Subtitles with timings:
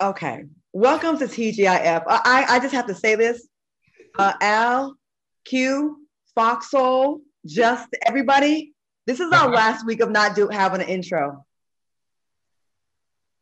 [0.00, 0.44] Okay.
[0.72, 2.04] Welcome to TGIF.
[2.06, 3.48] I, I just have to say this.
[4.16, 4.96] Uh, Al,
[5.44, 8.74] Q, Fox Soul, just everybody.
[9.08, 11.44] This is our last week of not do having an intro.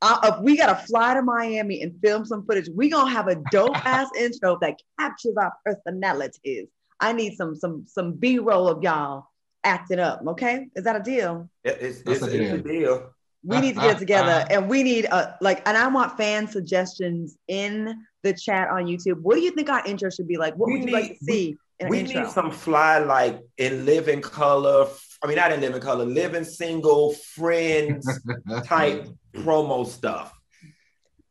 [0.00, 3.36] Uh, if we gotta fly to Miami and film some footage, we gonna have a
[3.50, 6.68] dope ass intro that captures our personalities.
[7.00, 9.26] I need some some some B roll of y'all
[9.62, 10.22] acting up.
[10.26, 11.50] Okay, is that a deal?
[11.64, 13.10] It's, it's, it's a deal
[13.46, 16.48] we need to get it together and we need a like and i want fan
[16.48, 19.20] suggestions in the chat on youtube.
[19.22, 20.54] What do you think our intro should be like?
[20.56, 22.22] What we would you need, like to see in we intro?
[22.22, 24.86] need some fly like in living color
[25.22, 28.06] i mean not in living color living single friends
[28.64, 30.32] type promo stuff.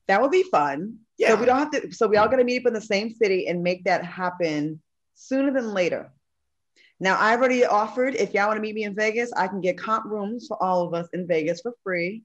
[0.07, 0.99] That would be fun.
[1.17, 1.29] Yeah.
[1.29, 3.09] so we don't have to so we all got to meet up in the same
[3.09, 4.81] city and make that happen
[5.15, 6.11] sooner than later
[6.99, 9.77] now, I've already offered if y'all want to meet me in Vegas, I can get
[9.77, 12.23] comp rooms for all of us in Vegas for free.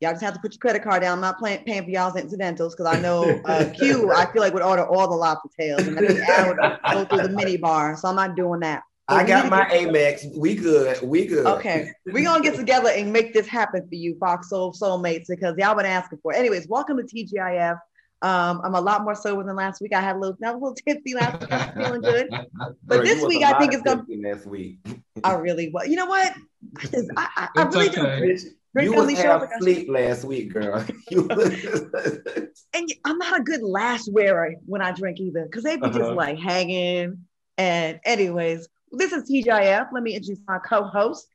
[0.00, 1.18] Y'all just have to put your credit card down.
[1.18, 4.52] I'm not paying, paying for y'all's incidentals because I know uh, Q, I feel like
[4.52, 6.58] would order all the lobster tails and I would
[6.92, 7.96] go through the mini bar.
[7.96, 8.82] So I'm not doing that.
[9.06, 10.36] But I got my Amex.
[10.36, 11.00] We good.
[11.02, 11.46] We good.
[11.46, 11.92] Okay.
[12.06, 15.56] We're going to get together and make this happen for you, Fox Soul Soulmates, because
[15.56, 16.38] y'all been asking for it.
[16.38, 17.78] Anyways, welcome to TGIF.
[18.22, 19.92] Um, I'm a lot more sober than last week.
[19.92, 21.52] I had a little, not a little tipsy last week.
[21.52, 24.04] I'm feeling good, but Girl, this week I think it's gonna.
[24.08, 24.78] Next week,
[25.24, 25.88] I really was.
[25.88, 26.32] You know what?
[26.78, 28.36] I, just, I, I, I really okay.
[28.36, 28.50] do.
[28.80, 30.76] You was half sleep last week, girl.
[31.10, 35.98] and I'm not a good last wearer when I drink either, because they be uh-huh.
[35.98, 37.26] just like hanging.
[37.58, 39.88] And anyways, this is TGIF.
[39.92, 41.26] Let me introduce my co-host.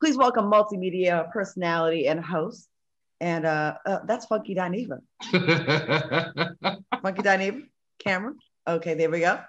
[0.00, 2.68] Please welcome multimedia personality and host,
[3.20, 4.98] and uh, uh, that's Funky Dineva.
[7.02, 7.62] Funky Dineva,
[7.98, 8.32] camera.
[8.66, 9.40] Okay, there we go.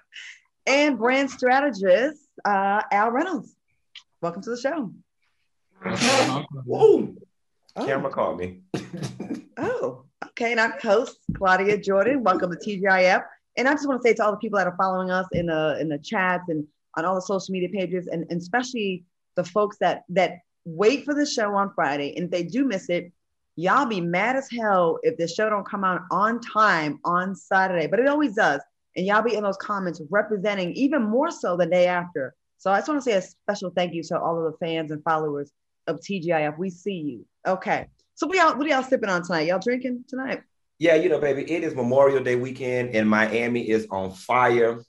[0.66, 3.54] And brand strategist, uh, Al Reynolds.
[4.20, 4.92] Welcome to the show.
[6.64, 7.14] Whoa.
[7.74, 7.86] Oh.
[7.86, 8.60] Camera called me.
[9.56, 10.52] oh, okay.
[10.52, 12.22] And I'm host Claudia Jordan.
[12.22, 13.24] Welcome to TGIF.
[13.56, 15.46] And I just want to say to all the people that are following us in
[15.46, 16.66] the in the chats and
[16.96, 19.04] on all the social media pages, and, and especially
[19.34, 22.88] the folks that that wait for the show on Friday, and if they do miss
[22.88, 23.12] it,
[23.56, 27.86] y'all be mad as hell if the show don't come out on time on Saturday,
[27.86, 28.60] but it always does.
[28.96, 32.34] And y'all be in those comments representing even more so the day after.
[32.58, 34.90] So I just want to say a special thank you to all of the fans
[34.90, 35.50] and followers
[35.86, 36.58] of TGIF.
[36.58, 37.26] We see you.
[37.46, 37.88] Okay.
[38.14, 39.48] So what y'all what are y'all sipping on tonight?
[39.48, 40.42] Y'all drinking tonight?
[40.78, 44.82] Yeah, you know, baby, it is Memorial Day weekend and Miami is on fire.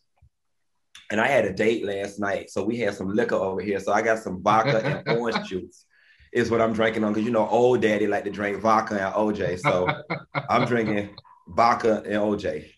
[1.12, 3.80] And I had a date last night, so we had some liquor over here.
[3.80, 5.86] So I got some vodka and orange juice
[6.34, 9.14] is what I'm drinking on because you know old daddy like to drink vodka and
[9.14, 9.60] OJ.
[9.60, 9.88] So
[10.50, 11.16] I'm drinking
[11.48, 12.72] vodka and OJ.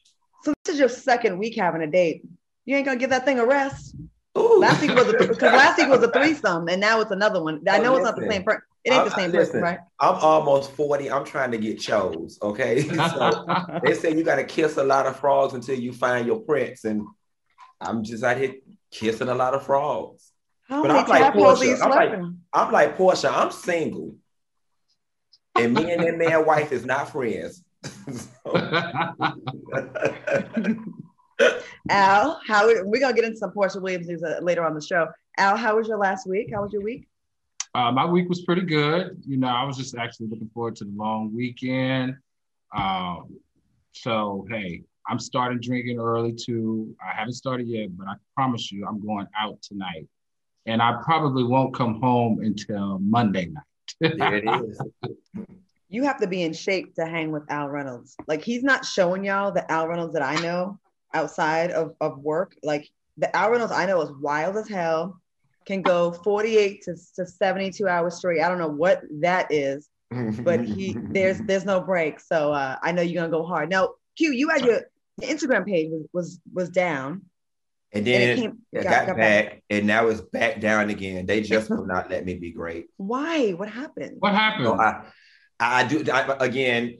[0.43, 2.23] So this is your second week having a date.
[2.65, 3.95] You ain't gonna give that thing a rest.
[4.37, 4.59] Ooh.
[4.59, 7.63] Last week was a because last week was a threesome and now it's another one.
[7.67, 8.61] I oh, know oh, it's not the same person.
[8.83, 9.79] It ain't I, the same listen, person, right?
[9.99, 11.09] I'm almost 40.
[11.09, 12.37] I'm trying to get chose.
[12.41, 12.83] Okay.
[12.95, 16.83] So they say you gotta kiss a lot of frogs until you find your prince.
[16.83, 17.07] And
[17.79, 18.55] I'm just out here
[18.91, 20.31] kissing a lot of frogs.
[20.67, 21.81] How but I'm like Porsha.
[21.81, 22.13] I'm like,
[22.53, 23.31] I'm like Porsha.
[23.31, 24.15] I'm single,
[25.55, 27.63] and me and that man wife is not friends.
[31.89, 35.07] Al, how we're gonna get into some Porsha Williams news uh, later on the show.
[35.37, 36.49] Al, how was your last week?
[36.51, 37.07] How was your week?
[37.75, 39.21] Uh, my week was pretty good.
[39.27, 42.15] You know, I was just actually looking forward to the long weekend.
[42.75, 43.37] Um,
[43.91, 46.95] so hey, I'm starting drinking early too.
[47.05, 50.07] I haven't started yet, but I promise you, I'm going out tonight
[50.65, 54.13] and I probably won't come home until Monday night.
[54.17, 54.81] there it is.
[55.87, 58.17] You have to be in shape to hang with Al Reynolds.
[58.27, 60.77] Like he's not showing y'all the Al Reynolds that I know
[61.13, 62.55] outside of, of work.
[62.63, 65.21] Like the Al Reynolds I know is wild as hell,
[65.65, 68.41] can go 48 to, to 72 hours straight.
[68.41, 69.89] I don't know what that is,
[70.41, 72.19] but he there's there's no break.
[72.19, 73.69] So uh, I know you're gonna go hard.
[73.69, 74.81] Now, Q, you had your
[75.21, 77.21] Instagram page was was, was down.
[77.95, 80.89] And then and it, came, it got, got back, back, and now it's back down
[80.89, 81.25] again.
[81.25, 82.87] They just will not let me be great.
[82.97, 83.51] Why?
[83.51, 84.17] What happened?
[84.19, 84.65] What happened?
[84.65, 85.05] So I,
[85.61, 86.97] I do I, again.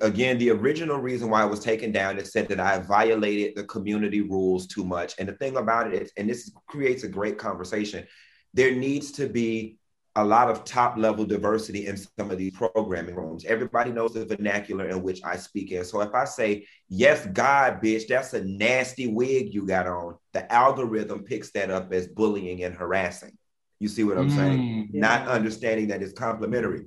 [0.00, 3.64] Again, the original reason why it was taken down is said that I violated the
[3.64, 5.14] community rules too much.
[5.18, 8.06] And the thing about it is, and this creates a great conversation.
[8.54, 9.76] There needs to be
[10.16, 13.44] a lot of top level diversity in some of these programming rooms.
[13.44, 15.84] Everybody knows the vernacular in which I speak in.
[15.84, 20.50] So if I say, yes, God, bitch, that's a nasty wig you got on, the
[20.50, 23.36] algorithm picks that up as bullying and harassing.
[23.78, 24.90] You see what I'm mm, saying?
[24.92, 25.00] Yeah.
[25.02, 26.86] Not understanding that it's complimentary.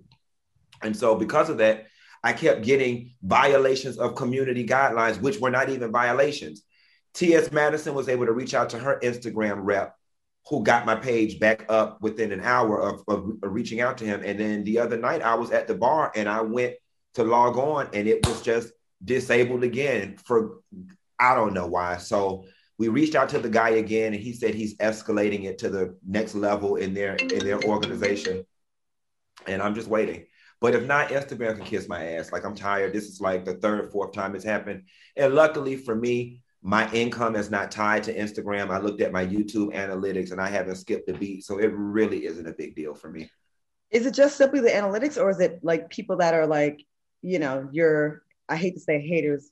[0.81, 1.85] And so because of that,
[2.23, 6.63] I kept getting violations of community guidelines, which were not even violations.
[7.13, 7.51] T.S.
[7.51, 9.95] Madison was able to reach out to her Instagram rep
[10.47, 14.21] who got my page back up within an hour of, of, reaching out to him.
[14.23, 16.75] And then the other night I was at the bar and I went
[17.15, 18.71] to log on and it was just
[19.03, 20.59] disabled again for
[21.19, 21.97] I don't know why.
[21.97, 22.45] So
[22.77, 25.97] we reached out to the guy again and he said he's escalating it to the
[26.07, 28.45] next level in their in their organization.
[29.47, 30.25] And I'm just waiting.
[30.61, 32.31] But if not, Instagram can kiss my ass.
[32.31, 32.93] Like I'm tired.
[32.93, 34.83] This is like the third, fourth time it's happened.
[35.15, 38.69] And luckily for me, my income is not tied to Instagram.
[38.69, 41.45] I looked at my YouTube analytics and I haven't skipped a beat.
[41.45, 43.29] So it really isn't a big deal for me.
[43.91, 46.85] Is it just simply the analytics or is it like people that are like,
[47.21, 49.51] you know, you're, I hate to say haters,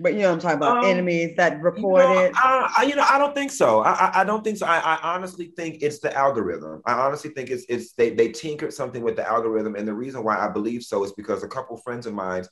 [0.00, 2.32] but you know I'm talking about um, enemies that report you know, it.
[2.34, 3.80] I, you know, I don't think so.
[3.80, 4.66] I, I don't think so.
[4.66, 6.80] I, I, honestly think it's the algorithm.
[6.86, 10.24] I honestly think it's it's they they tinkered something with the algorithm, and the reason
[10.24, 12.44] why I believe so is because a couple friends of mine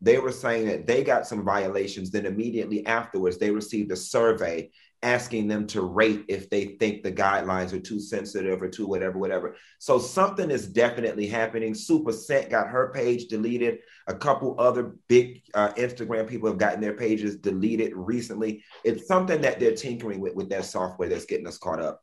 [0.00, 2.10] they were saying that they got some violations.
[2.10, 4.70] Then immediately afterwards, they received a survey
[5.02, 9.18] asking them to rate if they think the guidelines are too sensitive or too whatever,
[9.18, 9.54] whatever.
[9.78, 11.74] So something is definitely happening.
[11.74, 13.78] Supa Cent got her page deleted.
[14.06, 18.64] A couple other big uh, Instagram people have gotten their pages deleted recently.
[18.84, 22.02] It's something that they're tinkering with with that software that's getting us caught up.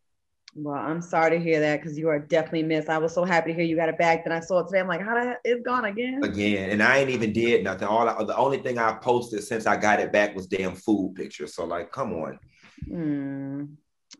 [0.56, 2.88] Well, I'm sorry to hear that because you are definitely missed.
[2.88, 4.24] I was so happy to hear you got it back.
[4.24, 4.80] Then I saw it today.
[4.80, 6.24] I'm like, how the it's gone again?
[6.24, 7.88] Again, and I ain't even did nothing.
[7.88, 11.16] All I, the only thing I posted since I got it back was damn food
[11.16, 11.56] pictures.
[11.56, 12.40] So like, come on.
[12.88, 13.64] Hmm.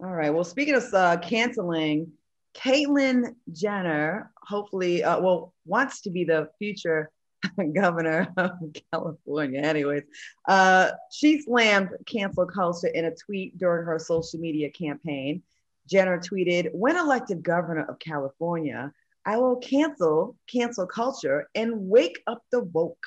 [0.04, 0.34] All right.
[0.34, 2.12] Well, speaking of uh, canceling,
[2.56, 7.12] Caitlyn Jenner, hopefully, uh, well, wants to be the future
[7.76, 8.52] governor of
[8.92, 9.62] California.
[9.62, 10.04] Anyways,
[10.48, 15.44] uh, she slammed cancel culture in a tweet during her social media campaign.
[15.90, 18.92] Jenner tweeted, When elected governor of California,
[19.26, 23.06] I will cancel cancel culture and wake up the woke.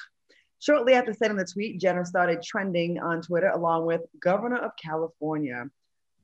[0.59, 5.67] Shortly after sending the tweet, Jenner started trending on Twitter along with Governor of California.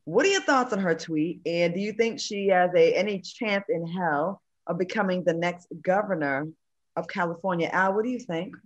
[0.05, 1.41] What are your thoughts on her tweet?
[1.47, 5.69] And do you think she has a any chance in hell of becoming the next
[5.83, 6.49] governor
[6.97, 7.69] of California?
[7.73, 8.57] Al, what do you think?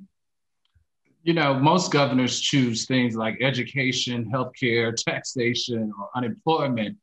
[1.25, 6.97] You know, most governors choose things like education, healthcare, taxation, or unemployment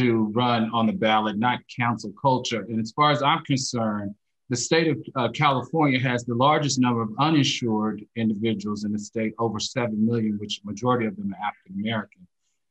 [0.00, 2.62] to run on the ballot, not cancel culture.
[2.62, 4.14] And as far as I'm concerned,
[4.48, 9.34] the state of uh, California has the largest number of uninsured individuals in the state,
[9.38, 12.26] over 7 million, which majority of them are African American.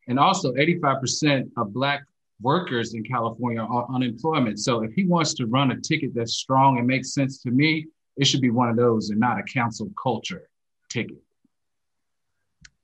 [0.08, 2.02] And also 85% of Black
[2.42, 4.60] workers in California are unemployment.
[4.60, 7.86] So if he wants to run a ticket that's strong and makes sense to me,
[8.18, 10.50] it should be one of those and not a cancel culture
[10.90, 11.22] ticket.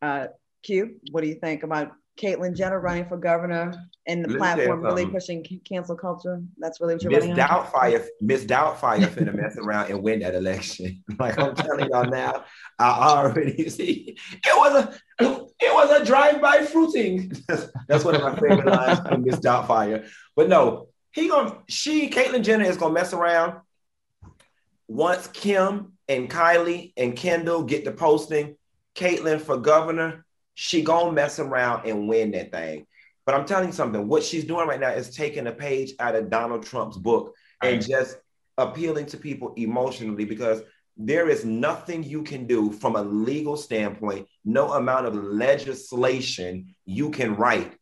[0.01, 0.27] Uh,
[0.61, 3.73] Q, what do you think about Caitlyn Jenner running for governor
[4.07, 6.41] and the platform really um, pushing cancel culture.
[6.57, 11.03] That's really what you're Miss Doubtfire, Miss Doubtfire finna mess around and win that election.
[11.19, 12.45] like I'm telling y'all now,
[12.79, 17.31] I already see it was a it was a drive-by fruiting.
[17.87, 20.07] That's one of my favorite lines from Miss Doubtfire.
[20.37, 23.59] But no, he gonna she Caitlyn Jenner is gonna mess around
[24.87, 28.55] once Kim and Kylie and Kendall get the posting.
[28.95, 30.25] Caitlyn for governor
[30.55, 32.87] she gonna mess around and win that thing.
[33.25, 36.15] But I'm telling you something, what she's doing right now is taking a page out
[36.15, 38.17] of Donald Trump's book and just
[38.57, 40.61] appealing to people emotionally because
[40.97, 47.09] there is nothing you can do from a legal standpoint, no amount of legislation you
[47.09, 47.73] can write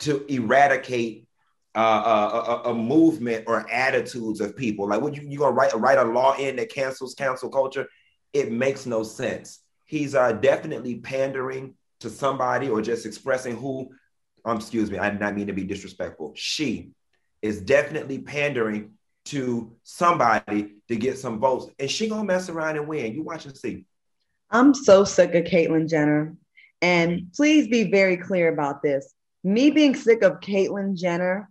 [0.00, 1.26] to eradicate
[1.74, 4.88] uh, uh a, a, movement or attitudes of people.
[4.88, 7.86] Like, would you you gonna write write a law in that cancels cancel culture?
[8.32, 9.60] It makes no sense.
[9.86, 13.90] He's uh, definitely pandering to somebody or just expressing who,
[14.44, 16.32] um, excuse me, I did not mean to be disrespectful.
[16.34, 16.90] She
[17.42, 18.92] is definitely pandering
[19.26, 23.14] to somebody to get some votes, and she gonna mess around and win.
[23.14, 23.84] You watch and see.
[24.50, 26.34] I'm so sick of Caitlyn Jenner,
[26.82, 29.14] and please be very clear about this.
[29.44, 31.48] Me being sick of Caitlyn Jenner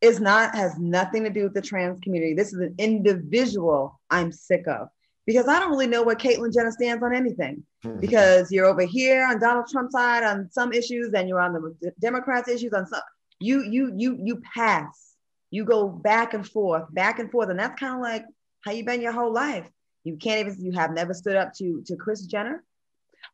[0.00, 2.34] is not has nothing to do with the trans community.
[2.34, 4.88] This is an individual I'm sick of
[5.26, 7.64] because I don't really know what Caitlyn Jenner stands on anything.
[7.84, 8.00] Mm-hmm.
[8.00, 11.92] Because you're over here on Donald Trump's side on some issues, and you're on the
[12.00, 13.00] Democrats' issues on some.
[13.40, 15.14] You you you you pass.
[15.50, 18.24] You go back and forth, back and forth, and that's kind of like
[18.64, 19.68] how you've been your whole life.
[20.02, 20.64] You can't even.
[20.64, 22.62] You have never stood up to to Kris Jenner.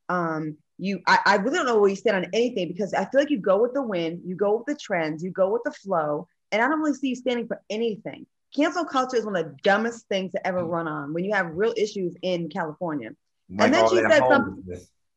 [0.08, 3.20] Um, you I, I really don't know where you stand on anything because I feel
[3.20, 5.72] like you go with the wind, you go with the trends, you go with the
[5.72, 8.26] flow, and I don't really see you standing for anything.
[8.54, 11.50] Cancel culture is one of the dumbest things to ever run on when you have
[11.54, 13.10] real issues in California.
[13.48, 14.64] Like and then she said something.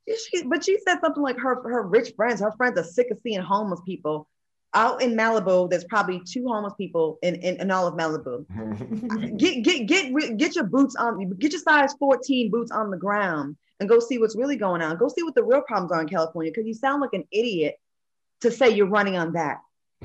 [0.08, 3.20] She, but she said something like her her rich friends, her friends are sick of
[3.24, 4.28] seeing homeless people
[4.74, 5.70] out in Malibu.
[5.70, 8.46] There's probably two homeless people in, in, in all of Malibu.
[9.38, 11.30] Get get get get your boots on.
[11.38, 14.98] Get your size 14 boots on the ground and go see what's really going on.
[14.98, 17.76] Go see what the real problems are in California because you sound like an idiot
[18.42, 19.58] to say you're running on that.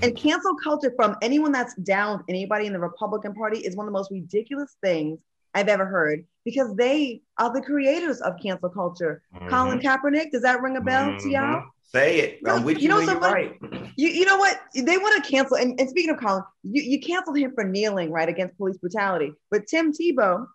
[0.03, 3.87] And cancel culture from anyone that's down with anybody in the Republican Party is one
[3.87, 5.19] of the most ridiculous things
[5.55, 9.23] I've ever heard because they are the creators of cancel culture.
[9.49, 11.43] Colin Kaepernick, does that ring a bell to y'all?
[11.43, 11.65] Mhm.
[11.91, 12.39] Say it.
[12.41, 13.59] You know- I'm with you you, know you're right.
[13.97, 14.61] You, you know what?
[14.75, 15.57] They want to cancel.
[15.57, 19.33] And, and speaking of Colin, you, you canceled him for kneeling, right, against police brutality.
[19.51, 20.47] But Tim Tebow,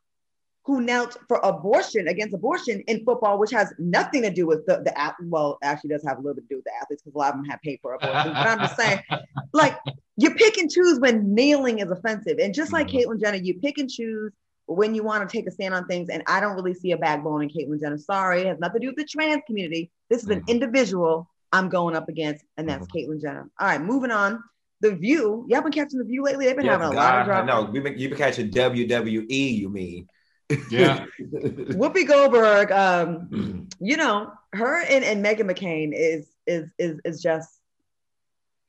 [0.65, 4.77] who knelt for abortion against abortion in football, which has nothing to do with the,
[4.77, 4.93] the
[5.27, 7.33] well, actually does have a little bit to do with the athletes because a lot
[7.33, 8.31] of them have paid for abortion.
[8.33, 8.99] but I'm just saying,
[9.53, 9.77] like,
[10.15, 12.37] you pick and choose when kneeling is offensive.
[12.39, 13.05] And just like Mhm.
[13.05, 14.31] Caitlyn Jenner, you pick and choose
[14.67, 16.07] when you want to take a stand on things.
[16.09, 17.97] And I don't really see a backbone in Caitlyn Jenner.
[17.97, 19.91] Sorry, it has nothing to do with the trans community.
[20.09, 20.47] This is an Mhm.
[20.47, 23.49] individual I'm going up against, and that's Caitlyn Jenner.
[23.59, 24.41] All right, moving on.
[24.81, 25.45] The View.
[25.49, 26.45] Y'all been catching The View lately?
[26.45, 27.45] They've been having a lot of God, drama.
[27.65, 27.69] know.
[27.71, 29.27] We've been, you've been catching WWE,
[29.57, 30.07] you mean?
[30.69, 31.05] Yeah.
[31.21, 37.49] Whoopi Goldberg, um, you know, her and, and Meghan McCain is is is is just,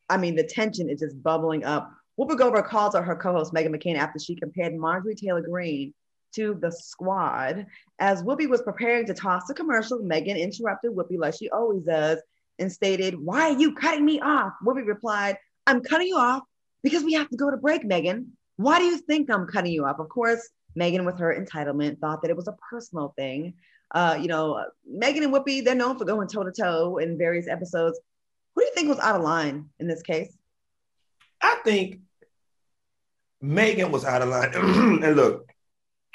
[0.09, 1.91] I mean, the tension is just bubbling up.
[2.19, 5.93] Whoopi Goldberg calls out her co-host Meghan McCain after she compared Marjorie Taylor Greene
[6.35, 7.67] to the squad.
[7.99, 12.21] As Whoopi was preparing to toss the commercial, Meghan interrupted Whoopi like she always does
[12.59, 14.53] and stated, Why are you cutting me off?
[14.65, 16.43] Whoopi replied, I'm cutting you off
[16.83, 18.27] because we have to go to break, Meghan.
[18.57, 19.99] Why do you think I'm cutting you off?
[19.99, 23.55] Of course, Meghan, with her entitlement, thought that it was a personal thing.
[23.95, 27.47] Uh, you know, Meghan and Whoopi, they're known for going toe to toe in various
[27.49, 27.99] episodes.
[28.55, 30.37] Who do you think was out of line in this case?
[31.41, 32.01] I think
[33.43, 34.51] Meghan was out of line.
[34.55, 35.49] and look,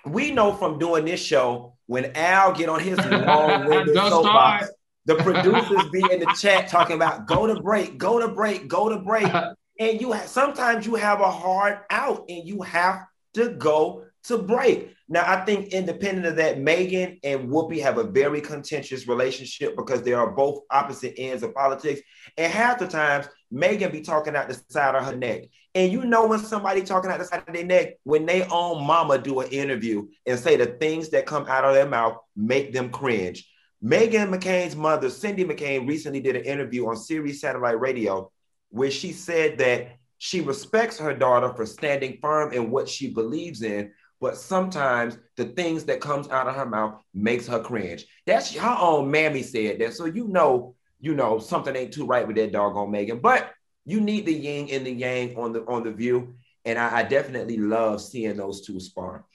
[0.06, 4.76] we know from doing this show when Al get on his long-winded soapbox, start.
[5.06, 8.90] the producers be in the chat talking about go to break, go to break, go
[8.90, 9.32] to break,
[9.80, 14.38] and you ha- sometimes you have a hard out and you have to go to
[14.38, 14.94] break.
[15.08, 20.04] Now, I think independent of that, Meghan and Whoopi have a very contentious relationship because
[20.04, 22.02] they are both opposite ends of politics.
[22.38, 25.44] And half the times, Meghan be talking out the side of her neck.
[25.74, 28.84] And you know when somebody talking out the side of their neck, when they own
[28.86, 32.74] mama do an interview and say the things that come out of their mouth make
[32.74, 33.50] them cringe.
[33.84, 38.32] Meghan McCain's mother, Cindy McCain, recently did an interview on Sirius Satellite Radio
[38.70, 43.62] where she said that she respects her daughter for standing firm in what she believes
[43.62, 48.06] in, but sometimes the things that comes out of her mouth makes her cringe.
[48.26, 49.94] That's her own mammy said that.
[49.94, 53.22] So you know, you know, something ain't too right with that doggone Meghan.
[53.22, 53.52] But
[53.86, 56.36] you need the yin and the yang on the on the view.
[56.66, 59.26] And I, I definitely love seeing those two spar.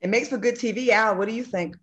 [0.00, 0.88] It makes for good TV.
[0.88, 1.76] Al, what do you think?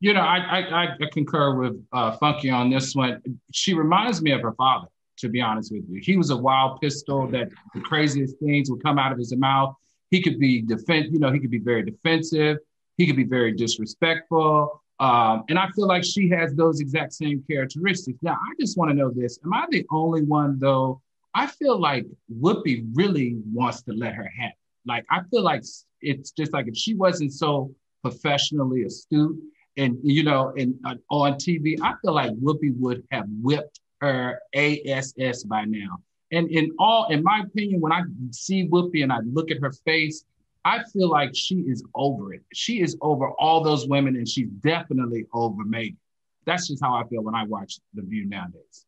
[0.00, 3.20] You know, I I, I concur with uh, Funky on this one.
[3.52, 4.88] She reminds me of her father,
[5.18, 6.00] to be honest with you.
[6.02, 9.74] He was a wild pistol that the craziest things would come out of his mouth.
[10.10, 12.58] He could be defend, you know, he could be very defensive.
[12.96, 14.82] He could be very disrespectful.
[14.98, 18.18] Um, and I feel like she has those exact same characteristics.
[18.22, 21.00] Now, I just want to know this: Am I the only one though?
[21.34, 22.06] I feel like
[22.40, 24.52] Whoopi really wants to let her have.
[24.86, 25.62] Like I feel like
[26.00, 29.38] it's just like if she wasn't so professionally astute
[29.76, 34.40] and you know and uh, on TV, I feel like Whoopi would have whipped her
[34.54, 36.00] ass by now.
[36.32, 39.72] And in all, in my opinion, when I see Whoopi and I look at her
[39.72, 40.24] face,
[40.64, 42.42] I feel like she is over it.
[42.52, 45.96] She is over all those women, and she's definitely over Meghan.
[46.44, 48.86] That's just how I feel when I watch The View nowadays.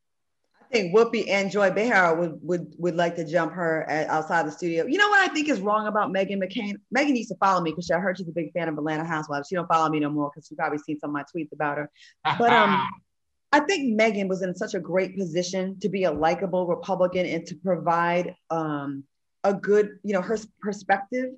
[0.60, 4.46] I think Whoopi and Joy Behar would would would like to jump her at, outside
[4.46, 4.86] the studio.
[4.86, 6.76] You know what I think is wrong about Meghan McCain?
[6.96, 9.48] Meghan used to follow me because I heard she's a big fan of Atlanta Housewives.
[9.48, 11.76] She don't follow me no more because she probably seen some of my tweets about
[11.76, 11.90] her.
[12.38, 12.88] But um,
[13.52, 17.46] I think Megan was in such a great position to be a likable Republican and
[17.46, 19.04] to provide um,
[19.44, 21.30] a good, you know, her perspective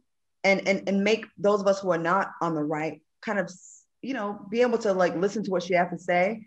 [0.44, 3.50] and, and and make those of us who are not on the right kind of,
[4.02, 6.46] you know, be able to like listen to what she has to say,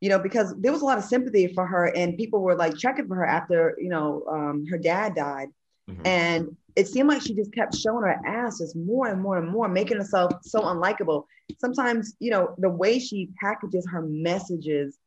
[0.00, 2.76] you know, because there was a lot of sympathy for her and people were like
[2.76, 5.48] checking for her after, you know, um, her dad died.
[5.88, 6.06] Mhm.
[6.06, 9.48] And it seemed like she just kept showing her ass just more and more and
[9.48, 11.24] more, making herself so unlikable.
[11.58, 14.98] Sometimes, you know, the way she packages her messages,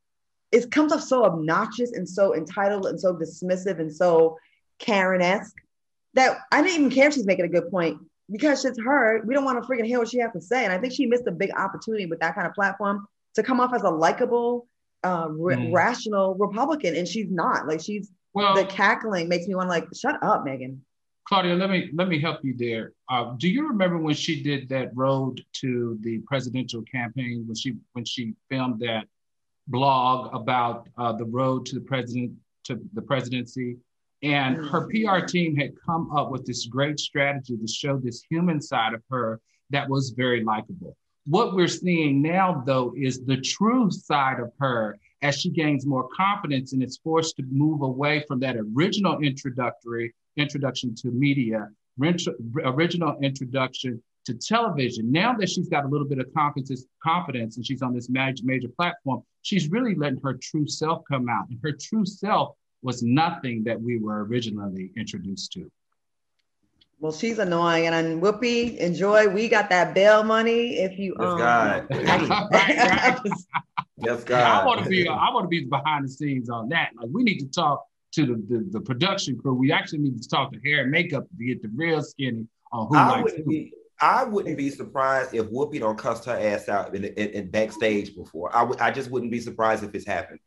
[0.51, 4.37] it comes off so obnoxious and so entitled and so dismissive and so
[4.79, 5.55] Karen-esque
[6.13, 7.99] that I didn't even care if she's making a good point
[8.31, 9.21] because it's her.
[9.25, 10.63] We don't want to freaking hear what she has to say.
[10.63, 13.59] And I think she missed a big opportunity with that kind of platform to come
[13.59, 14.67] off as a likable,
[15.03, 15.73] uh, Mm.
[15.73, 16.95] rational Republican.
[16.95, 17.67] And she's not.
[17.67, 20.79] Like she's well, the cackling makes me want to like shut up, Meghan.
[21.27, 22.93] Claudia, let me let me help you there.
[23.09, 27.75] Uh, do you remember when she did that road to the presidential campaign when she
[27.93, 29.05] when she filmed that
[29.67, 32.33] blog about uh, the road to the president
[32.65, 33.77] to the presidency?
[34.23, 38.59] And her PR team had come up with this great strategy to show this human
[38.61, 40.97] side of her that was very likable.
[41.27, 46.07] What we're seeing now, though, is the true side of her as she gains more
[46.09, 51.69] confidence and is forced to move away from that original introductory introduction to media,
[52.63, 55.11] original introduction to television.
[55.11, 58.43] Now that she's got a little bit of confidence, confidence and she's on this major,
[58.45, 61.49] major platform, she's really letting her true self come out.
[61.49, 65.71] And her true self was nothing that we were originally introduced to.
[66.99, 69.27] Well, she's annoying, and then Whoopi, enjoy.
[69.29, 70.77] We got that bail money.
[70.79, 71.87] If you, yes, um, God.
[73.97, 74.43] yes, God.
[74.43, 75.07] I want to be.
[75.07, 76.89] I want to be behind the scenes on that.
[76.99, 79.53] Like, we need to talk to the, the, the production crew.
[79.53, 82.87] We actually need to talk to hair and makeup to get the real skinny on
[82.87, 83.51] who I likes wouldn't who.
[83.51, 87.49] Be, I wouldn't be surprised if Whoopi don't cuss her ass out in, in, in
[87.49, 88.55] backstage before.
[88.55, 90.39] I I just wouldn't be surprised if it's happened.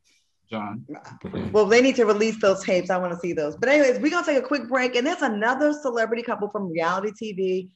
[0.48, 0.84] John.
[1.52, 2.90] Well, they need to release those tapes.
[2.90, 3.56] I want to see those.
[3.56, 7.12] But anyways, we're gonna take a quick break, and there's another celebrity couple from reality
[7.12, 7.68] TV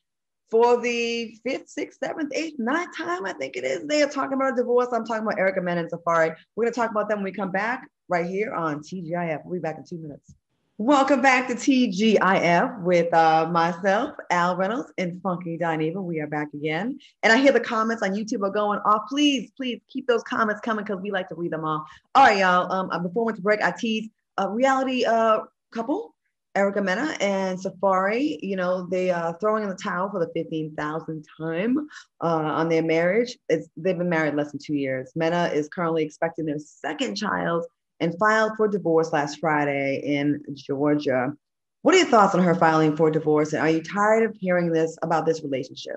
[0.50, 3.86] for the fifth, sixth, seventh, eighth, ninth time, I think it is.
[3.86, 4.88] They are talking about a divorce.
[4.92, 6.34] I'm talking about Erica Mena and Safaree.
[6.54, 9.40] We're gonna talk about them when we come back right here on TGIF.
[9.44, 10.34] We'll be back in two minutes.
[10.78, 16.02] Welcome back to TGIF with uh, myself, Al Reynolds, and Funky Dineva.
[16.02, 16.98] We are back again.
[17.22, 19.02] And I hear the comments on YouTube are going off.
[19.08, 21.86] Please, please keep those comments coming because we like to read them all.
[22.16, 22.72] All right, y'all.
[22.72, 26.12] Um, uh, before we went to break, I teased a reality uh, couple,
[26.56, 28.40] Erica Mena and Safaree.
[28.42, 31.86] You know, they are throwing in the towel for the 15,000th time
[32.20, 33.38] uh, on their marriage.
[33.48, 35.12] It's, they've been married less than two years.
[35.14, 37.64] Mena is currently expecting their second child
[38.04, 41.32] and filed for divorce last Friday in Georgia.
[41.80, 43.52] What are your thoughts on her filing for divorce?
[43.54, 45.96] And are you tired of hearing this about this relationship?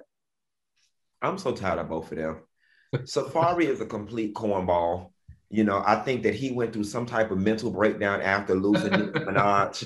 [1.21, 2.37] I'm so tired of both of them.
[2.95, 5.11] Safaree is a complete cornball.
[5.49, 8.91] You know, I think that he went through some type of mental breakdown after losing
[8.91, 9.85] Minaj.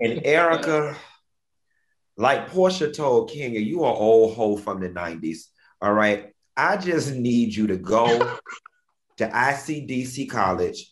[0.00, 0.96] And Erica,
[2.16, 5.46] like Porsha told Kenya, you are old hoe from the 90s.
[5.80, 6.32] All right.
[6.56, 8.38] I just need you to go
[9.16, 10.91] to ICDC College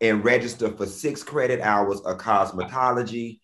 [0.00, 3.40] and register for six credit hours of cosmetology,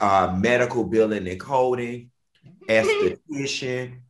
[0.00, 2.10] uh, medical billing and coding,
[2.68, 4.00] esthetician,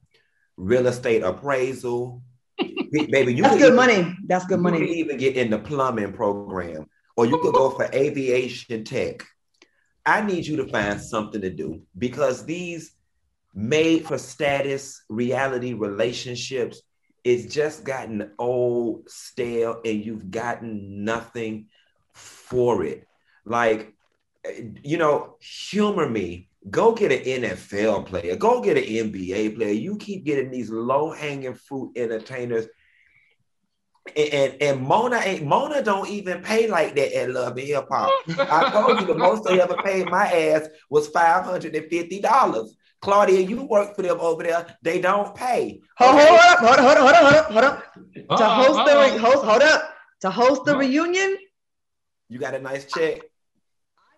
[0.56, 2.22] real estate appraisal.
[2.90, 4.16] Baby, you that's good even, money.
[4.26, 4.80] That's good money.
[4.80, 6.86] You can even get in the plumbing program,
[7.16, 9.24] or you could go for aviation tech.
[10.04, 12.92] I need you to find something to do because these
[13.54, 16.82] made for status reality relationships
[17.24, 21.66] it's just gotten old, stale, and you've gotten nothing
[22.14, 23.06] for it.
[23.44, 23.94] Like,
[24.82, 26.48] you know, humor me.
[26.70, 28.36] Go get an NFL player.
[28.36, 29.72] Go get an NBA player.
[29.72, 32.66] You keep getting these low hanging fruit entertainers.
[34.16, 37.86] And, and, and Mona ain't Mona don't even pay like that at Love and Hip
[37.90, 38.10] Hop.
[38.38, 42.20] I told you the most they ever paid my ass was five hundred and fifty
[42.20, 42.74] dollars.
[43.00, 44.76] Claudia, you work for them over there.
[44.82, 45.80] They don't pay.
[45.98, 47.84] Hold, hold up, hold up, hold up, hold up, hold up, hold up.
[48.16, 49.94] Uh-oh, to host the re- host, hold up.
[50.22, 50.80] To host the uh-huh.
[50.80, 51.38] reunion.
[52.28, 53.20] You got a nice check.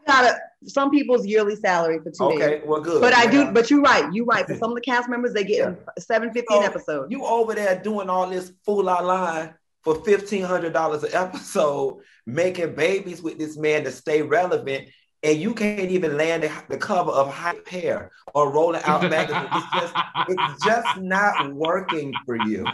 [0.08, 2.46] I got a some people's yearly salary for two okay, days.
[2.46, 3.00] Okay, well, good.
[3.00, 3.50] But I do.
[3.50, 4.12] But you're right.
[4.12, 4.46] You're right.
[4.46, 5.74] For some of the cast members, they get yeah.
[5.98, 7.10] seven fifty so episode.
[7.10, 12.00] You over there doing all this fool la line for fifteen hundred dollars an episode,
[12.26, 14.88] making babies with this man to stay relevant,
[15.22, 19.48] and you can't even land the, cover of Hype Hair or Rolling Out magazine.
[19.52, 19.94] It's just,
[20.28, 22.66] it's just not working for you.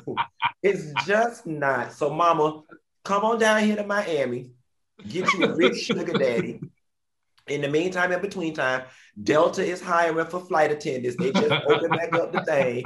[0.62, 1.92] It's just not.
[1.92, 2.62] So, Mama,
[3.04, 4.50] come on down here to Miami,
[5.08, 6.60] get you rich sugar daddy.
[7.48, 8.84] In the meantime, in between time,
[9.22, 11.16] Delta is hiring for flight attendants.
[11.16, 12.84] They just opened back up the thing,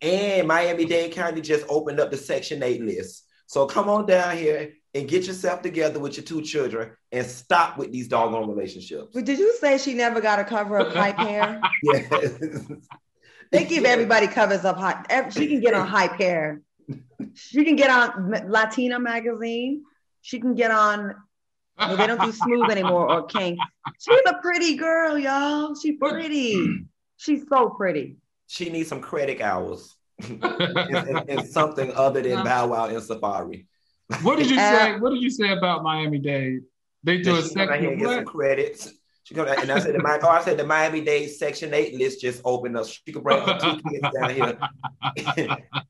[0.00, 3.24] and Miami Dade County just opened up the Section Eight list.
[3.46, 7.78] So come on down here and get yourself together with your two children and stop
[7.78, 9.08] with these doggone relationships.
[9.14, 11.60] But did you say she never got a cover of hype hair?
[11.82, 12.34] yes.
[13.50, 15.30] They give everybody covers of hype.
[15.30, 16.62] She can get on hype hair.
[17.34, 19.84] She can get on Latina magazine.
[20.22, 21.14] She can get on.
[21.78, 23.58] Well, they don't do smooth anymore or king.
[23.98, 25.74] She's a pretty girl, y'all.
[25.74, 26.86] She's pretty.
[27.18, 28.16] She's so pretty.
[28.46, 29.96] She needs some credit hours.
[30.22, 33.66] and, something other than Bow Wow and Safaree.
[34.22, 34.98] What did you say?
[34.98, 36.62] What did you say about Miami Dade?
[37.04, 38.92] They do a second get some credits.
[39.24, 42.20] She come and I said the oh, I said the Miami Dade Section Eight list
[42.20, 42.86] just opened up.
[42.86, 44.58] She could bring her two kids down here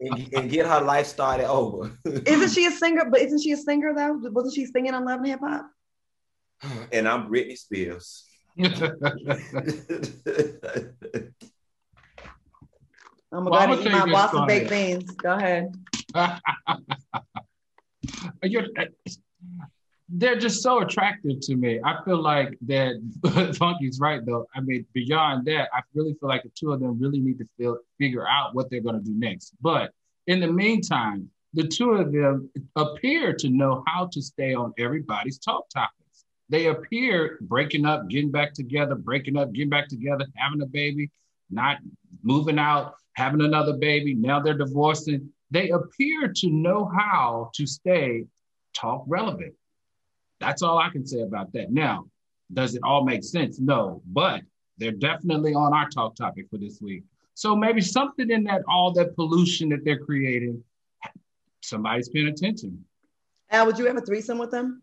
[0.00, 1.90] and, and, get her life started over.
[2.04, 3.06] isn't she a singer?
[3.10, 4.18] But isn't she a singer though?
[4.30, 5.66] Wasn't she singing on Love and Hip Hop?
[6.92, 8.26] And I'm Britney Spears.
[13.34, 14.58] Oh I'm Well, gonna I'm go gonna ahead and eat my you Boston Claudia.
[14.60, 15.10] baked beans.
[15.12, 15.74] Go ahead.
[18.42, 18.84] You're- uh,
[20.14, 21.80] they're just so attractive to me.
[21.82, 24.46] I feel like that Funky's right though.
[24.54, 27.48] I mean, beyond that, I really feel like the two of them really need to
[27.56, 29.54] feel, figure out what they're going to do next.
[29.62, 29.92] But
[30.26, 35.38] in the meantime, the two of them appear to know how to stay on everybody's
[35.38, 36.24] talk topics.
[36.50, 41.10] They appear breaking up, getting back together, breaking up, getting back together, having a baby,
[41.50, 41.78] not
[42.22, 44.14] moving out, having another baby.
[44.14, 45.30] Now they're divorcing.
[45.52, 48.24] They appear to know how to stay
[48.74, 49.52] talk relevant.
[50.40, 51.70] That's all I can say about that.
[51.70, 52.06] Now,
[52.50, 53.60] does it all make sense?
[53.60, 54.40] No, but
[54.78, 57.04] they're definitely on our talk topic for this week.
[57.34, 60.64] So maybe something in that all that pollution that they're creating,
[61.60, 62.82] somebody's paying attention.
[63.50, 64.82] Al, would you have a threesome with them?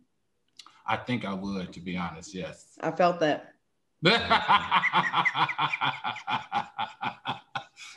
[0.88, 2.36] I think I would, to be honest.
[2.36, 2.77] Yes.
[2.79, 3.53] I felt that.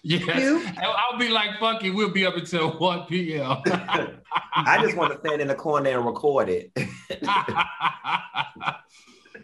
[0.02, 0.74] yes.
[0.82, 1.90] I'll I'll be like Funky.
[1.90, 3.58] We'll be up until 1 p.m.
[4.56, 6.72] I just want to stand in the corner and record it.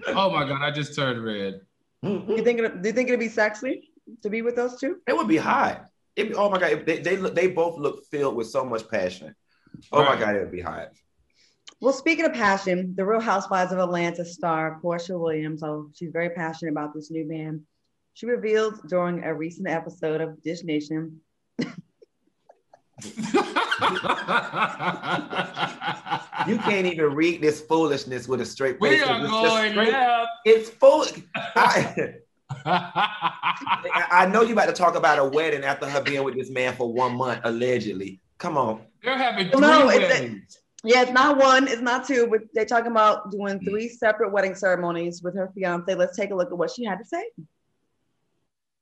[0.08, 1.60] oh my God, I just turned red.
[2.02, 3.90] You think it, do you think it'd be sexy
[4.22, 4.98] to be with those two?
[5.06, 5.84] It would be hot.
[6.16, 9.34] It, oh my god, they they look, they both look filled with so much passion.
[9.92, 10.18] Oh Right.
[10.18, 10.88] my god, it would be hot.
[11.80, 16.30] Well, speaking of passion, the Real Housewives of Atlanta star Porsha Williams, oh, she's very
[16.30, 17.62] passionate about this new man.
[18.14, 21.20] She revealed during a recent episode of Dish Nation
[26.46, 28.80] You can't even read this foolishness with a straight face.
[28.80, 30.28] we are It's going straight- left.
[30.44, 31.04] It's full.
[31.56, 32.14] I,
[32.64, 36.50] I I know you about to talk about a wedding after her being with this
[36.50, 38.20] man for one month allegedly.
[38.38, 38.82] Come on.
[39.02, 40.58] They're having Well, three no, it's a- weddings.
[40.84, 44.54] Yeah, it's not one, it's not two, but they're talking about doing three separate wedding
[44.54, 45.92] ceremonies with her fiance.
[45.92, 47.24] Let's take a look at what she had to say.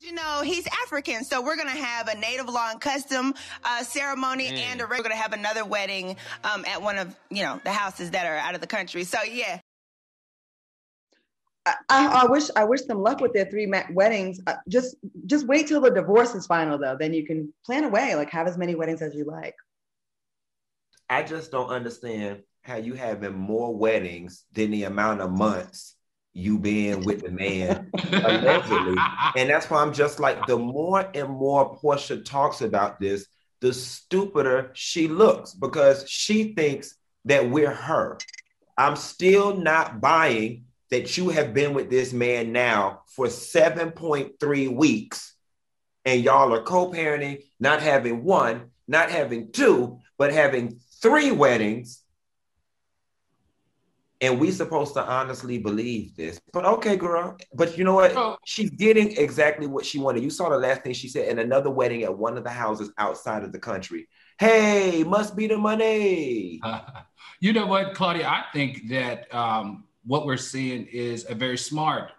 [0.00, 3.32] You know, he's African, so we're going to have a native law and custom
[3.64, 4.58] uh, ceremony, Mm.
[4.58, 7.72] and a, we're going to have another wedding um, at one of, you know, the
[7.72, 9.04] houses that are out of the country.
[9.04, 9.58] So, yeah.
[11.64, 14.38] I, I, I wish I wish them luck with their three weddings.
[14.46, 16.96] Uh, just just wait till the divorce is final, though.
[17.00, 19.54] Then you can plan away, like have as many weddings as you like.
[21.08, 25.94] I just don't understand how you having more weddings than the amount of months
[26.32, 28.96] you been with the man allegedly.
[29.36, 33.26] And that's why I'm just like, the more and more Porsha talks about this,
[33.60, 38.18] the stupider she looks because she thinks that we're her.
[38.76, 45.34] I'm still not buying that you have been with this man now for 7.3 weeks
[46.04, 52.02] and y'all are co parenting, not having one, not having two, but having three weddings.
[54.22, 56.40] And we supposed to honestly believe this.
[56.52, 57.36] But okay, girl.
[57.52, 58.16] But you know what?
[58.16, 58.38] Oh.
[58.46, 60.22] She's getting exactly what she wanted.
[60.22, 62.90] You saw the last thing she said in another wedding at one of the houses
[62.96, 64.08] outside of the country.
[64.38, 66.62] Hey, must be the money.
[67.40, 68.26] you know what, Claudia?
[68.26, 72.12] I think that um, what we're seeing is a very smart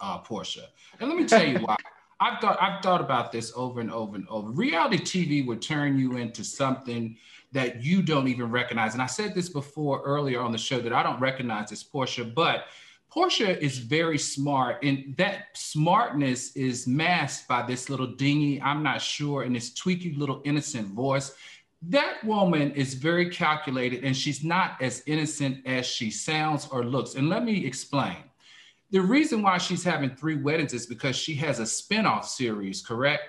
[0.00, 0.64] uh, Porsha,
[1.00, 1.76] and let me tell you why.
[2.20, 4.50] I've thought I've thought about this over and over and over.
[4.50, 7.16] Reality TV would turn you into something
[7.52, 8.94] that you don't even recognize.
[8.94, 12.34] And I said this before earlier on the show that I don't recognize as Porsha,
[12.34, 12.66] but
[13.14, 19.02] Porsha is very smart, and that smartness is masked by this little dingy, I'm not
[19.02, 21.34] sure, and this tweaky little innocent voice.
[21.82, 27.14] That woman is very calculated, and she's not as innocent as she sounds or looks.
[27.14, 28.16] And let me explain.
[28.92, 33.24] The reason why she's having three weddings is because she has a spinoff series, correct?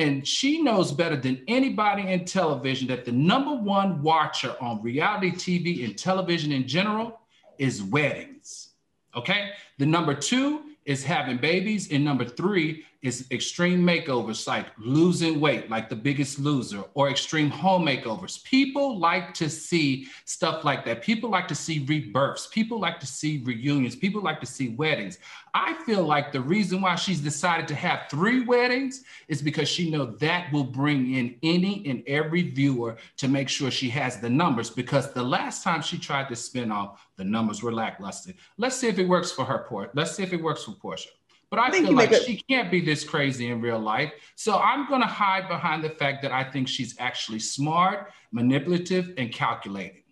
[0.00, 5.30] And she knows better than anybody in television that the number one watcher on reality
[5.30, 7.20] TV and television in general
[7.58, 8.70] is weddings.
[9.14, 9.50] Okay.
[9.76, 15.70] The number two is having babies, and number three is extreme makeovers like losing weight,
[15.70, 18.42] like the biggest loser, or extreme home makeovers.
[18.44, 21.00] People like to see stuff like that.
[21.02, 22.46] People like to see rebirths.
[22.48, 23.96] People like to see reunions.
[23.96, 25.18] People like to see weddings.
[25.54, 29.90] I feel like the reason why she's decided to have three weddings is because she
[29.90, 34.30] know that will bring in any and every viewer to make sure she has the
[34.30, 34.68] numbers.
[34.68, 38.32] Because the last time she tried to spin off, the numbers were lackluster.
[38.58, 39.66] Let's see if it works for her.
[39.68, 41.08] Por- Let's see if it works for Porsha.
[41.50, 44.12] But I, I think feel like a- she can't be this crazy in real life.
[44.36, 49.12] So I'm going to hide behind the fact that I think she's actually smart, manipulative,
[49.18, 50.02] and calculating.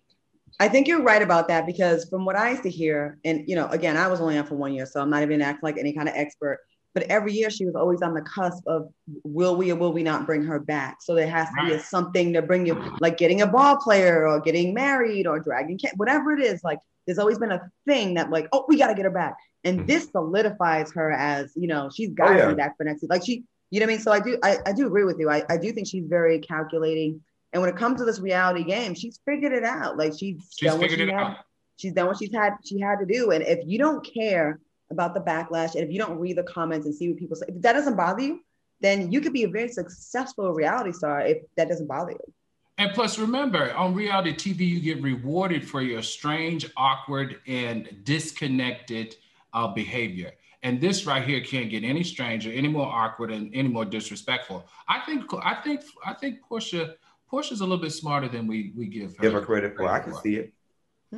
[0.59, 3.55] I think you're right about that because from what I used to hear, and you
[3.55, 5.77] know, again, I was only on for one year, so I'm not even acting like
[5.77, 6.59] any kind of expert.
[6.93, 8.89] but every year she was always on the cusp of
[9.23, 10.97] will we or will we not bring her back?
[11.01, 14.27] So there has to be a, something to bring you, like getting a ball player
[14.27, 16.61] or getting married or dragging whatever it is.
[16.63, 19.35] Like there's always been a thing that like, oh, we got to get her back,
[19.63, 19.87] and mm-hmm.
[19.87, 22.49] this solidifies her as you know she's got to oh, yeah.
[22.49, 23.03] be back for next.
[23.09, 24.03] Like she, you know what I mean?
[24.03, 25.27] So I do, I, I do agree with you.
[25.27, 27.19] I, I do think she's very calculating.
[27.51, 29.97] And when it comes to this reality game, she's figured it out.
[29.97, 31.09] Like she's, she's done what she had.
[31.09, 31.37] Out.
[31.77, 33.31] She's done what she's had she had to do.
[33.31, 34.59] And if you don't care
[34.91, 37.45] about the backlash, and if you don't read the comments and see what people say,
[37.47, 38.41] if that doesn't bother you,
[38.81, 42.33] then you could be a very successful reality star if that doesn't bother you.
[42.79, 49.17] And plus, remember, on reality TV, you get rewarded for your strange, awkward, and disconnected
[49.53, 50.31] uh, behavior.
[50.63, 54.65] And this right here can't get any stranger, any more awkward, and any more disrespectful.
[54.87, 56.93] I think, I think, I think Porsha,
[57.29, 59.23] Porsha's a little bit smarter than we we give her.
[59.23, 59.85] Give her credit for.
[59.85, 60.53] I can see it.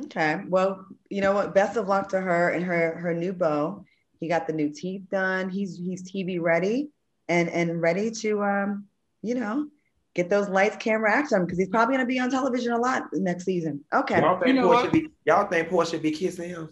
[0.06, 0.40] Okay.
[0.48, 1.54] Well, you know what?
[1.54, 3.84] Best of luck to her and her her new beau.
[4.18, 5.48] He got the new teeth done.
[5.48, 6.90] He's he's TV ready
[7.28, 8.86] and and ready to um,
[9.22, 9.68] you know,
[10.14, 13.44] get those lights, camera, action because he's probably gonna be on television a lot next
[13.44, 13.84] season.
[13.92, 14.20] Okay.
[14.20, 16.70] Y'all think, you know Porsha, be, y'all think Porsha should be kissing him?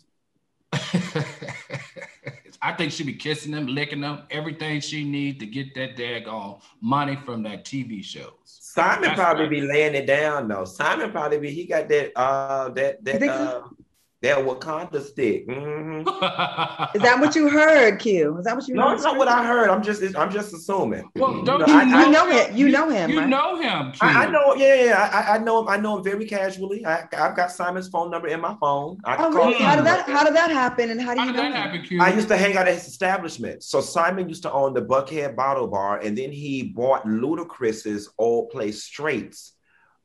[2.62, 6.60] I think she'd be kissing them, licking them, everything she needs to get that daggone
[6.82, 8.32] money from that TV shows.
[8.44, 9.50] Simon That's probably right.
[9.50, 10.64] be laying it down though.
[10.64, 13.62] Simon probably be he got that uh that that uh,
[14.22, 15.48] that Wakanda stick.
[15.48, 16.00] Mm-hmm.
[16.96, 18.38] Is that what you heard, Q?
[18.38, 18.74] Is that what you?
[18.74, 19.70] No, it's not what I heard.
[19.70, 21.10] I'm just, I'm just assuming.
[21.14, 22.56] Well, don't you, know, you, I, know, I, him?
[22.56, 23.10] You know him.
[23.10, 23.28] You right?
[23.28, 23.92] know him.
[23.92, 24.00] Q.
[24.02, 24.54] I, I know.
[24.54, 25.10] Yeah, yeah.
[25.12, 25.68] I, I know him.
[25.68, 26.84] I know him very casually.
[26.84, 28.98] I, have got Simon's phone number in my phone.
[29.04, 29.54] I oh, really?
[29.54, 30.06] How did that?
[30.06, 30.90] How did that happen?
[30.90, 32.02] And how do you know that happen, Q?
[32.02, 33.62] I used to hang out at his establishment.
[33.62, 38.50] So Simon used to own the Buckhead Bottle Bar, and then he bought Ludacris's old
[38.50, 39.54] place Straits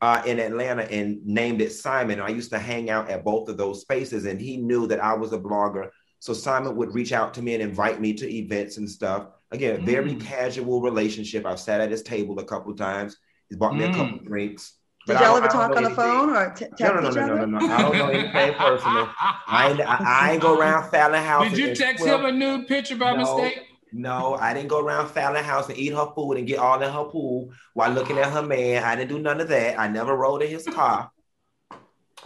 [0.05, 2.19] uh, in Atlanta and named it Simon.
[2.19, 5.15] I used to hang out at both of those spaces, and he knew that I
[5.15, 5.89] was a blogger.
[6.19, 9.29] So Simon would reach out to me and invite me to events and stuff.
[9.49, 9.83] Again, mm.
[9.83, 11.43] very casual relationship.
[11.43, 13.17] I've sat at his table a couple times.
[13.49, 13.89] He's bought me mm.
[13.89, 14.27] a couple mm.
[14.27, 14.73] drinks.
[15.07, 17.59] Did y'all ever talk on the phone or t- no, no, no, no, no, no,
[17.59, 19.09] no, I don't know anything personal.
[19.47, 21.49] I ain't, I, I ain't go around Falynn House.
[21.49, 23.59] Did you text him a nude picture by no, mistake?
[23.97, 26.91] No, I didn't go around Falynn House and eat her food and get all in
[26.91, 28.83] her pool while looking at her man.
[28.83, 29.79] I didn't do none of that.
[29.79, 31.09] I never rode in his car.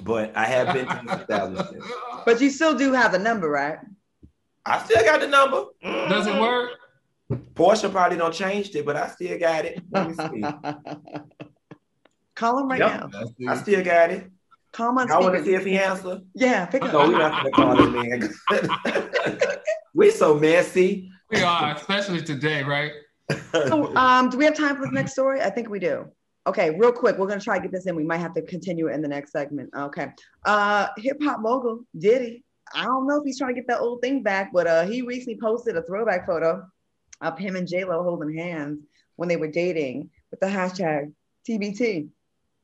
[0.01, 1.83] But I have been to the establishment.
[2.25, 3.77] But you still do have the number, right?
[4.65, 5.65] I still got the number.
[5.83, 6.09] Mm-hmm.
[6.09, 6.71] Does it work?
[7.53, 9.81] Porsha probably don't changed it, but I still got it.
[9.91, 10.41] Let me see.
[12.35, 13.11] Call him right yep.
[13.11, 13.51] now.
[13.51, 14.29] I still got it.
[14.71, 16.21] Call him on I want to see if he answers.
[16.33, 16.93] Yeah, pick up.
[16.93, 18.29] No, we're not gonna call him man.
[19.93, 21.11] we so messy.
[21.31, 22.91] We are, especially today, right?
[23.51, 25.41] So, um, do we have time for the next story?
[25.41, 26.05] I think we do.
[26.47, 27.95] Okay, real quick, we're gonna try to get this in.
[27.95, 29.69] We might have to continue it in the next segment.
[29.75, 30.07] Okay.
[30.45, 32.43] Uh, hip hop mogul Diddy.
[32.73, 35.01] I don't know if he's trying to get that old thing back, but uh, he
[35.01, 36.65] recently posted a throwback photo
[37.21, 38.83] of him and J Lo holding hands
[39.15, 41.11] when they were dating with the hashtag
[41.47, 42.09] TBT.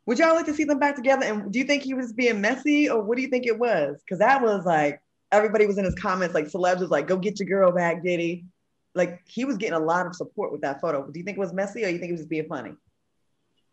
[0.07, 1.25] Would y'all like to see them back together?
[1.25, 4.01] And do you think he was being messy, or what do you think it was?
[4.03, 5.01] Because that was like
[5.31, 8.45] everybody was in his comments, like celebs was like, "Go get your girl back, Diddy."
[8.95, 11.05] Like he was getting a lot of support with that photo.
[11.09, 12.73] Do you think it was messy or you think it was just being funny?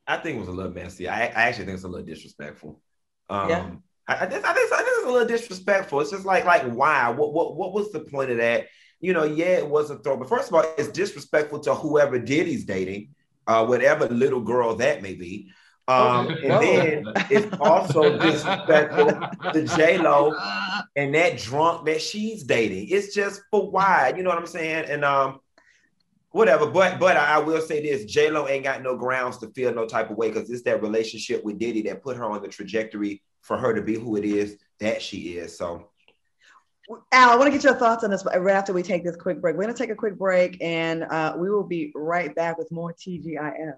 [0.06, 1.08] I think it was a little messy.
[1.08, 2.82] I, I actually think it's a little disrespectful.
[3.30, 3.70] Um, yeah.
[4.08, 6.00] I, I, think, I, think, I think it's a little disrespectful.
[6.00, 7.08] It's just like, like, why?
[7.10, 8.66] What, what, what was the point of that?
[9.00, 12.18] You know, yeah, it was a throw, but first of all, it's disrespectful to whoever
[12.18, 13.14] Diddy's dating,
[13.46, 15.50] uh, whatever little girl that may be.
[15.88, 20.34] Um, and then it's also disrespectful to J Lo
[20.96, 22.88] and that drunk that she's dating.
[22.90, 24.86] It's just for why, you know what I'm saying?
[24.88, 25.40] And um,
[26.30, 26.66] whatever.
[26.66, 29.86] But but I, will say this: J Lo ain't got no grounds to feel no
[29.86, 33.22] type of way because it's that relationship with Diddy that put her on the trajectory
[33.40, 35.56] for her to be who it is that she is.
[35.56, 35.88] So.
[37.12, 39.40] Al, I want to get your thoughts on this right after we take this quick
[39.40, 39.56] break.
[39.56, 42.70] We're going to take a quick break and uh, we will be right back with
[42.70, 43.76] more TGIF.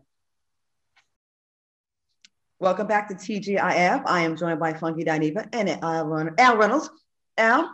[2.64, 4.05] Welcome back to TGIF.
[4.07, 6.88] I am joined by Funky Dineva and Al Reynolds.
[7.37, 7.70] Al,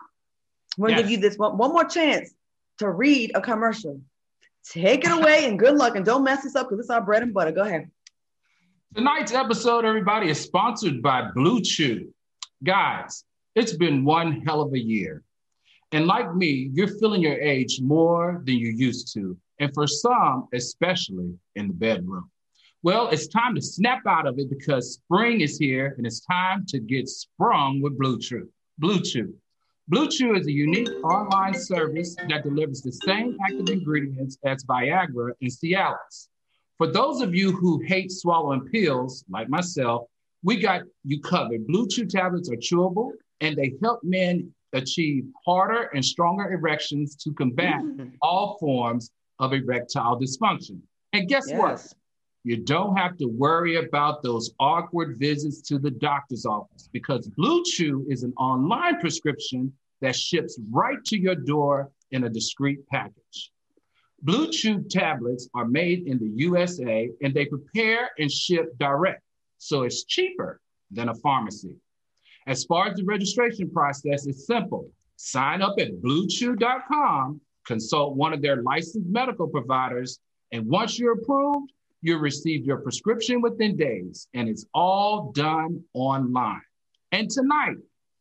[0.76, 2.34] we're going to give you this one, one more chance
[2.78, 4.00] to read a commercial.
[4.68, 7.22] Take it away and good luck and don't mess this up because it's our bread
[7.22, 7.52] and butter.
[7.52, 7.88] Go ahead.
[8.92, 12.08] Tonight's episode, everybody, is sponsored by BlueChew.
[12.64, 13.22] Guys,
[13.54, 15.22] it's been one hell of a year.
[15.92, 19.38] And like me, you're feeling your age more than you used to.
[19.60, 22.28] And for some, especially in the bedroom.
[22.82, 26.64] Well, it's time to snap out of it because spring is here and it's time
[26.68, 28.48] to get sprung with BlueChew.
[28.78, 29.34] Blue Chew.
[29.92, 35.50] BlueChew is a unique online service that delivers the same active ingredients as Viagra and
[35.50, 36.28] Cialis.
[36.78, 40.06] For those of you who hate swallowing pills, like myself,
[40.42, 41.66] we got you covered.
[41.66, 43.10] BlueChew tablets are chewable
[43.42, 48.12] and they help men achieve harder and stronger erections to combat Mm.
[48.22, 50.80] all forms of erectile dysfunction.
[51.12, 51.92] And guess what?
[52.42, 58.10] You don't have to worry about those awkward visits to the doctor's office because BlueChew
[58.10, 63.52] is an online prescription that ships right to your door in a discreet package.
[64.24, 69.22] BlueChew tablets are made in the USA and they prepare and ship direct,
[69.58, 71.76] so it's cheaper than a pharmacy.
[72.46, 74.90] As far as the registration process, it's simple.
[75.16, 80.18] Sign up at bluechew.com, consult one of their licensed medical providers,
[80.52, 81.70] and once you're approved,
[82.02, 86.62] you'll receive your prescription within days, and it's all done online.
[87.12, 87.76] And tonight,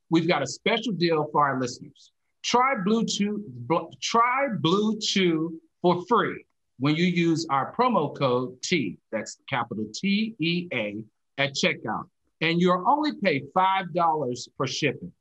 [0.09, 2.11] we've got a special deal for our listeners.
[2.43, 5.49] Try BlueChew, bl- try BlueChew
[5.81, 6.45] for free
[6.79, 11.03] when you use our promo code T, that's capital T E A,
[11.37, 12.05] at checkout.
[12.41, 15.11] And you'll only pay $5 for shipping.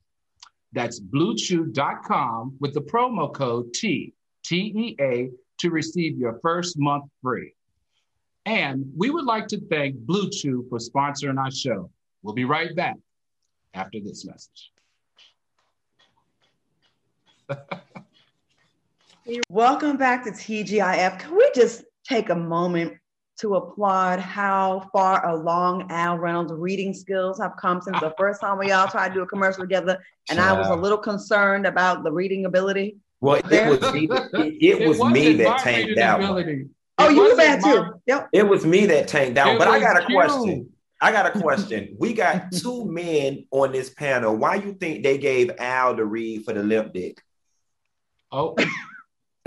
[0.73, 7.05] That's bluechew.com with the promo code T, T E A, to receive your first month
[7.23, 7.53] free.
[8.49, 11.91] And we would like to thank BlueChew for sponsoring our show.
[12.23, 12.97] We'll be right back
[13.75, 14.73] after this message.
[19.51, 21.19] Welcome back to TGIF.
[21.19, 22.95] Can we just take a moment
[23.41, 28.57] to applaud how far along Al Reynolds' reading skills have come since the first time
[28.57, 32.03] we all tried to do a commercial together, and I was a little concerned about
[32.03, 32.97] the reading ability.
[33.21, 34.09] Well, it was me.
[34.11, 36.71] It, it was me wasn't that my tanked reading that one.
[36.99, 37.05] Ability.
[37.05, 38.01] Oh, you were wasn't bad my- too.
[38.07, 38.29] Yep.
[38.33, 39.59] It was me that tanked down.
[39.59, 40.15] But I got a you.
[40.17, 40.71] question.
[41.01, 41.97] I got a question.
[41.99, 44.37] We got two men on this panel.
[44.37, 47.21] Why you think they gave Al the read for the limp dick?
[48.33, 48.57] Oh,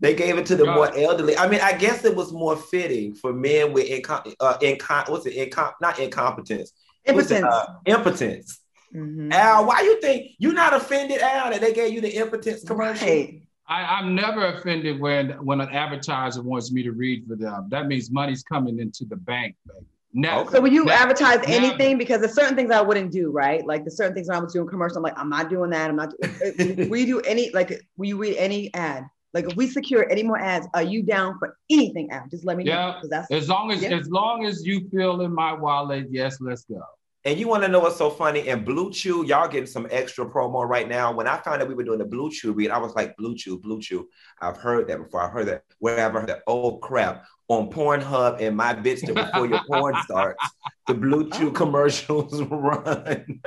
[0.00, 0.74] they gave it to the God.
[0.74, 1.36] more elderly.
[1.36, 5.26] I mean, I guess it was more fitting for men with incom- uh, incom- what's
[5.26, 5.50] it?
[5.50, 6.72] Incom- not incompetence.
[7.06, 7.54] What's it, Impotence.
[7.54, 8.60] uh, impotence.
[8.94, 9.32] Mhm.
[9.32, 13.06] Al, why you think you're not offended, Al, that they gave you the impotence commercial?
[13.06, 13.42] Right.
[13.70, 17.68] I, I'm never offended when when an advertiser wants me to read for them.
[17.70, 19.54] That means money's coming into the bank.
[19.66, 19.86] Baby.
[20.12, 20.50] Never.
[20.50, 21.02] So when you Never.
[21.02, 21.52] advertise Never.
[21.52, 23.64] anything, because there's certain things I wouldn't do, right?
[23.64, 25.88] Like there's certain things I was doing commercial, I'm like, I'm not doing that.
[25.88, 26.12] I'm not.
[26.22, 26.28] Uh,
[26.58, 27.80] uh, we do any like?
[27.96, 29.04] Will you read any ad?
[29.32, 32.26] Like if we secure any more ads, are you down for anything Al?
[32.28, 33.00] Just let me know Yeah.
[33.08, 33.96] that's As long as Yeah.
[33.96, 36.82] as long as you feel in my wallet, yes, let's go.
[37.26, 38.48] And you want to know what's so funny?
[38.48, 41.12] And BlueChew, y'all getting some extra promo right now.
[41.12, 43.78] When I found out we were doing the BlueChew read, I was like, BlueChew, Blue
[43.78, 44.08] Chew.
[44.40, 45.20] I've heard that before.
[45.20, 45.64] I've heard that.
[45.80, 46.42] Where have I heard that?
[46.46, 47.26] Oh crap.
[47.48, 50.42] On Pornhub and my bitch that before your porn starts,
[50.86, 53.40] the BlueChew commercials run.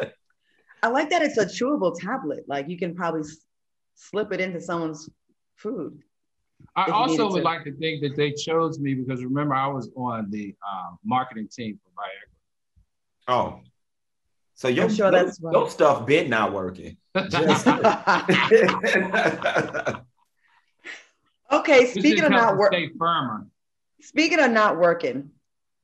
[0.83, 2.43] I like that it's a chewable tablet.
[2.47, 3.37] Like you can probably s-
[3.95, 5.09] slip it into someone's
[5.55, 5.97] food.
[6.75, 7.43] I also would to.
[7.43, 11.47] like to think that they chose me because remember I was on the um, marketing
[11.51, 12.32] team for Viagra.
[13.27, 13.61] Oh.
[14.55, 15.53] So your, I'm sure your, that's right.
[15.53, 16.97] your stuff been not working.
[17.29, 17.67] Just-
[21.51, 23.47] okay, speaking of not to work, stay firmer.
[24.01, 25.31] speaking of not working,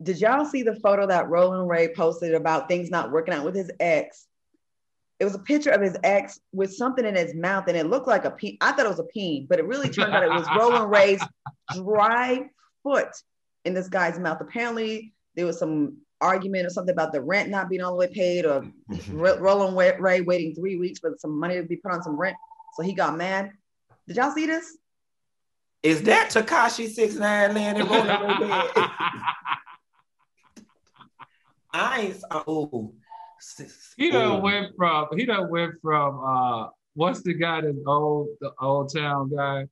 [0.01, 3.55] did y'all see the photo that Rolling Ray posted about things not working out with
[3.55, 4.27] his ex?
[5.19, 8.07] It was a picture of his ex with something in his mouth, and it looked
[8.07, 8.57] like a peen.
[8.61, 11.21] I thought it was a peen, but it really turned out it was Rolling Ray's
[11.73, 12.49] dry
[12.83, 13.09] foot
[13.65, 14.39] in this guy's mouth.
[14.39, 18.07] Apparently, there was some argument or something about the rent not being all the way
[18.07, 18.65] paid, or
[19.11, 22.35] Ro- Rolling Ray waiting three weeks for some money to be put on some rent.
[22.75, 23.51] So he got mad.
[24.07, 24.77] Did y'all see this?
[25.81, 28.71] Is that Tekashi six nine laying in rolling in bed?
[31.71, 32.17] I ain't.
[32.31, 32.93] Oh,
[33.95, 34.41] he done Ooh.
[34.41, 39.29] went from he done went from uh what's the guy that's old the old town
[39.33, 39.65] guy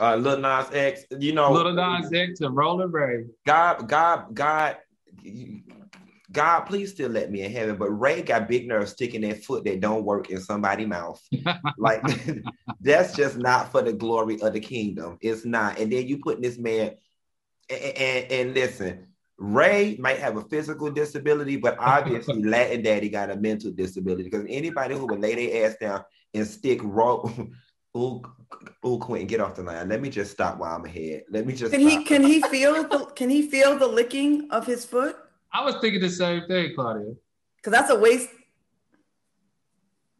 [0.00, 1.04] uh, Lil Nas X.
[1.18, 3.24] You know, Little Nas X to Rolling Ray.
[3.46, 4.76] God, God, God,
[6.30, 7.76] God, please still let me in heaven.
[7.76, 11.20] But Ray got big nerves sticking that foot that don't work in somebody's mouth.
[11.78, 12.02] like
[12.80, 15.18] that's just not for the glory of the kingdom.
[15.20, 15.78] It's not.
[15.78, 16.92] And then you putting this man
[17.70, 19.04] and, and, and listen.
[19.40, 24.44] Ray might have a physical disability, but obviously Latin Daddy got a mental disability because
[24.48, 26.80] anybody who would lay their ass down and stick
[27.94, 28.00] raw.
[28.00, 28.22] Ooh,
[28.86, 29.88] ooh, Quentin, get off the line.
[29.88, 31.22] Let me just stop while I'm here.
[31.30, 31.72] Let me just.
[31.72, 35.16] Can he can he feel the can he feel the licking of his foot?
[35.52, 37.14] I was thinking the same thing, Claudia.
[37.56, 38.28] Because that's a waste.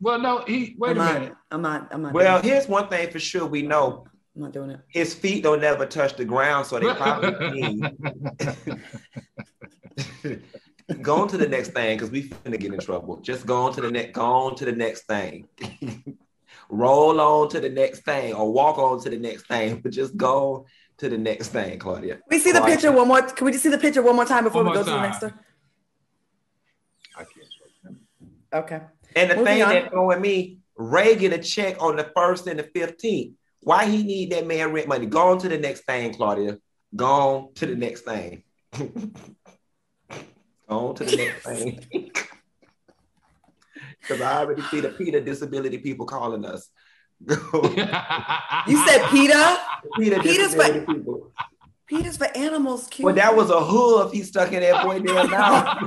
[0.01, 1.35] Well, no, he wait I'm a not, minute.
[1.51, 1.89] I'm not.
[1.91, 2.13] I'm not.
[2.13, 2.55] Well, doing it.
[2.55, 4.81] here's one thing for sure we know I'm not doing it.
[4.89, 7.99] his feet don't never touch the ground, so they probably clean.
[11.03, 13.17] go on to the next thing because we finna get in trouble.
[13.19, 14.13] Just go on to the next.
[14.13, 15.49] Go on to the next thing.
[16.71, 20.17] Roll on to the next thing, or walk on to the next thing, but just
[20.17, 20.67] go
[20.99, 22.19] to the next thing, Claudia.
[22.29, 22.77] We see the Claudia.
[22.77, 23.23] picture one more.
[23.23, 24.97] Can we just see the picture one more time before One we more go to
[24.97, 25.35] the next one?
[27.17, 27.99] I can't.
[28.53, 28.81] Okay.
[29.17, 29.69] And the Moving thing on.
[29.71, 33.35] that throwing me, Ray get a check on the first and the fifteenth.
[33.61, 35.07] Why he need that man rent money?
[35.07, 36.59] Go on to the next thing, Claudia.
[36.95, 38.43] Go on to the next thing.
[38.79, 39.09] Go
[40.69, 42.13] on to the next thing.
[44.09, 46.71] Because I already see the PETA disability people calling us.
[48.67, 49.59] You said PETA?
[49.97, 51.33] PETA PETA's disability for- people.
[51.89, 52.87] PETA's for animals.
[52.89, 53.05] Cute.
[53.05, 55.79] Well, that was a hoof he stuck in that boy damn mouth.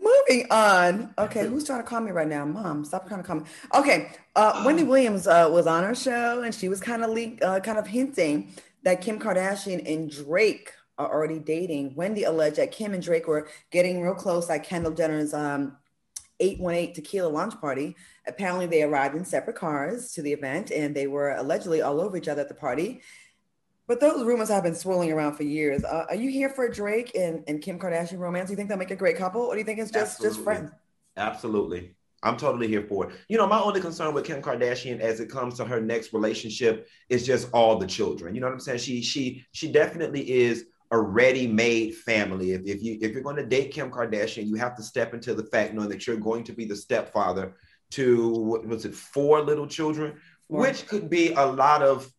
[0.00, 1.14] Moving on.
[1.18, 2.44] Okay, who's trying to call me right now?
[2.44, 3.42] Mom, stop trying to call me.
[3.74, 7.42] Okay, uh, Wendy Williams uh, was on our show, and she was kind of leak,
[7.42, 8.54] uh, kind of hinting
[8.84, 11.94] that Kim Kardashian and Drake are already dating.
[11.94, 15.76] Wendy alleged that Kim and Drake were getting real close at Kendall Jenner's um,
[16.40, 17.96] 818 tequila launch party.
[18.26, 22.16] Apparently, they arrived in separate cars to the event, and they were allegedly all over
[22.16, 23.00] each other at the party.
[23.86, 25.84] But those rumors have been swirling around for years.
[25.84, 28.48] Uh, are you here for a Drake and, and Kim Kardashian romance?
[28.48, 30.40] Do you think they'll make a great couple, or do you think it's just just
[30.40, 30.72] friends?
[31.16, 31.94] Absolutely.
[32.22, 33.16] I'm totally here for it.
[33.28, 36.88] You know, my only concern with Kim Kardashian as it comes to her next relationship
[37.08, 38.34] is just all the children.
[38.34, 38.78] You know what I'm saying?
[38.78, 42.52] She she she definitely is a ready-made family.
[42.52, 45.34] If, if you if you're going to date Kim Kardashian, you have to step into
[45.34, 47.56] the fact knowing that you're going to be the stepfather
[47.92, 50.18] to what was it, four little children,
[50.48, 50.60] Four.
[50.60, 52.10] which could be a lot of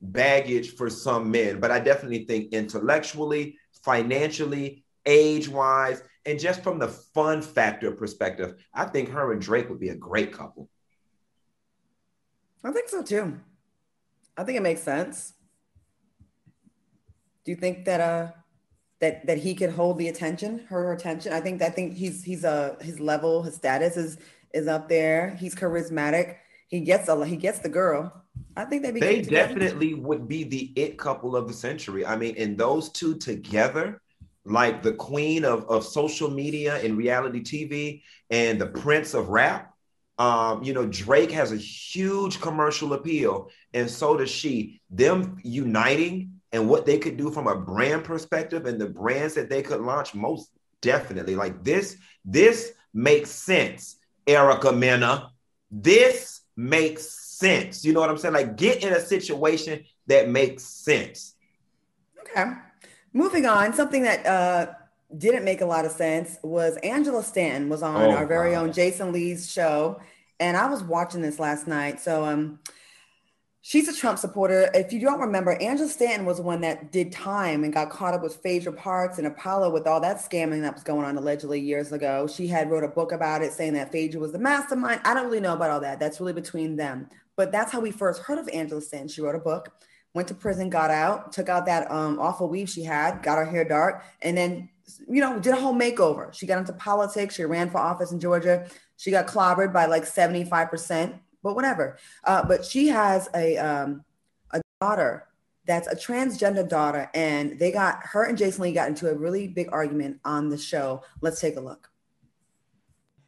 [0.00, 1.60] baggage for some men.
[1.60, 8.86] But I definitely think intellectually, financially, age-wise, and just from the fun factor perspective, I
[8.86, 10.68] think her and Drake would be a great couple.
[12.64, 13.38] I think so too.
[14.36, 15.34] I think it makes sense.
[17.46, 18.32] Do you think that uh
[19.00, 21.32] that that he could hold the attention, her attention?
[21.32, 24.18] I think I think he's he's uh his level, his status is
[24.52, 25.36] is up there.
[25.36, 26.36] He's charismatic.
[26.66, 28.12] He gets a he gets the girl.
[28.56, 32.04] I think they'd be They definitely would be the it couple of the century.
[32.04, 34.02] I mean, and those two together,
[34.44, 39.72] like the queen of, of social media and reality TV and the prince of rap.
[40.18, 44.80] Um, you know, Drake has a huge commercial appeal, and so does she.
[44.90, 49.48] Them uniting and what they could do from a brand perspective and the brands that
[49.50, 50.50] they could launch, most
[50.80, 51.36] definitely.
[51.36, 53.96] Like this, this makes sense,
[54.26, 55.30] Erica Mena.
[55.70, 57.04] This makes
[57.38, 57.84] sense.
[57.84, 58.34] You know what I'm saying?
[58.34, 61.34] Like get in a situation that makes sense.
[62.20, 62.50] Okay.
[63.12, 64.72] Moving on, something that uh,
[65.16, 68.62] didn't make a lot of sense was Angela Stanton was on Oh, our very wow.
[68.62, 70.00] own Jason Lee's show,
[70.40, 72.00] and I was watching this last night.
[72.00, 72.58] So um,
[73.66, 74.70] she's a Trump supporter.
[74.74, 78.14] If you don't remember, Angela Stanton was the one that did time and got caught
[78.14, 81.58] up with Phaedra Parks and Apollo with all that scamming that was going on allegedly
[81.58, 82.28] years ago.
[82.28, 85.00] She had wrote a book about it saying that Phaedra was the mastermind.
[85.04, 85.98] I don't really know about all that.
[85.98, 87.08] That's really between them.
[87.34, 89.08] But that's how we first heard of Angela Stanton.
[89.08, 89.72] She wrote a book
[90.14, 93.44] went to prison, got out, took out that um, awful weave she had, got her
[93.44, 94.66] hair dark, and then,
[95.06, 96.32] you know, did a whole makeover.
[96.32, 97.34] She got into politics.
[97.34, 98.66] She ran for office in Georgia.
[98.96, 101.96] She got clobbered by like 75%, but whatever.
[102.24, 104.04] Uh, but she has a, um,
[104.50, 105.28] a daughter
[105.64, 109.46] that's a transgender daughter, and they got her and Jason Lee got into a really
[109.48, 111.02] big argument on the show.
[111.20, 111.88] Let's take a look.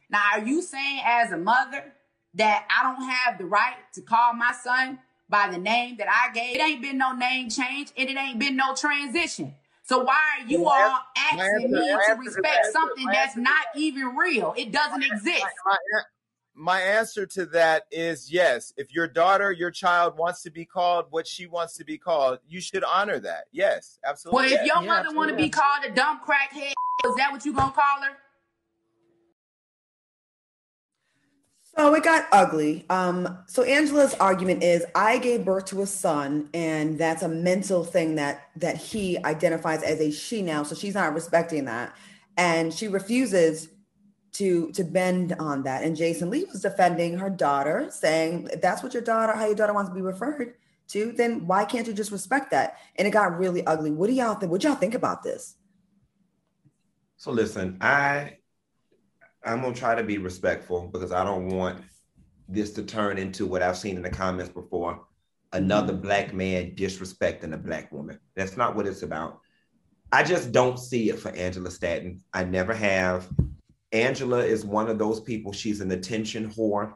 [0.09, 1.93] Now, are you saying as a mother
[2.35, 4.99] that I don't have the right to call my son
[5.29, 6.55] by the name that I gave?
[6.57, 9.53] It ain't been no name change and it ain't been no transition.
[9.83, 13.31] So why are you My all asking answer- me to respect that- something my that's
[13.37, 14.53] answer not even real?
[14.57, 15.41] It doesn't exist.
[15.65, 16.01] my, my,
[16.59, 18.73] my answer to that is yes.
[18.75, 22.39] If your daughter, your child wants to be called what she wants to be called,
[22.47, 23.45] you should honor that.
[23.51, 24.53] Yes, Well, absolutely.
[24.55, 26.73] if your Yeah, mother want to be called a dumb crackhead,
[27.05, 28.17] is that what you gonna call her?
[31.63, 32.85] So it got ugly.
[32.89, 37.85] Um, so Angela's argument is I gave birth to a son, and that's a mental
[37.85, 40.63] thing that that he identifies as a she now.
[40.63, 41.95] So she's not respecting that.
[42.35, 43.69] And she refuses
[44.33, 45.83] to to bend on that.
[45.83, 49.55] And Jason Lee was defending her daughter, saying, if that's what your daughter, how your
[49.55, 50.55] daughter wants to be referred
[50.89, 52.77] to, then why can't you just respect that?
[52.95, 53.91] And it got really ugly.
[53.91, 54.51] What do y'all think?
[54.51, 55.55] What y'all think about this?
[57.17, 58.37] So listen, I
[59.43, 61.81] I'm gonna try to be respectful because I don't want
[62.47, 65.05] this to turn into what I've seen in the comments before.
[65.53, 66.01] Another mm-hmm.
[66.01, 68.19] black man disrespecting a black woman.
[68.35, 69.39] That's not what it's about.
[70.11, 72.23] I just don't see it for Angela Stanton.
[72.33, 73.29] I never have.
[73.91, 76.93] Angela is one of those people, she's an attention whore,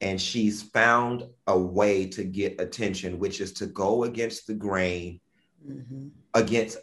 [0.00, 5.20] and she's found a way to get attention, which is to go against the grain,
[5.68, 6.10] Mhm.
[6.34, 6.78] against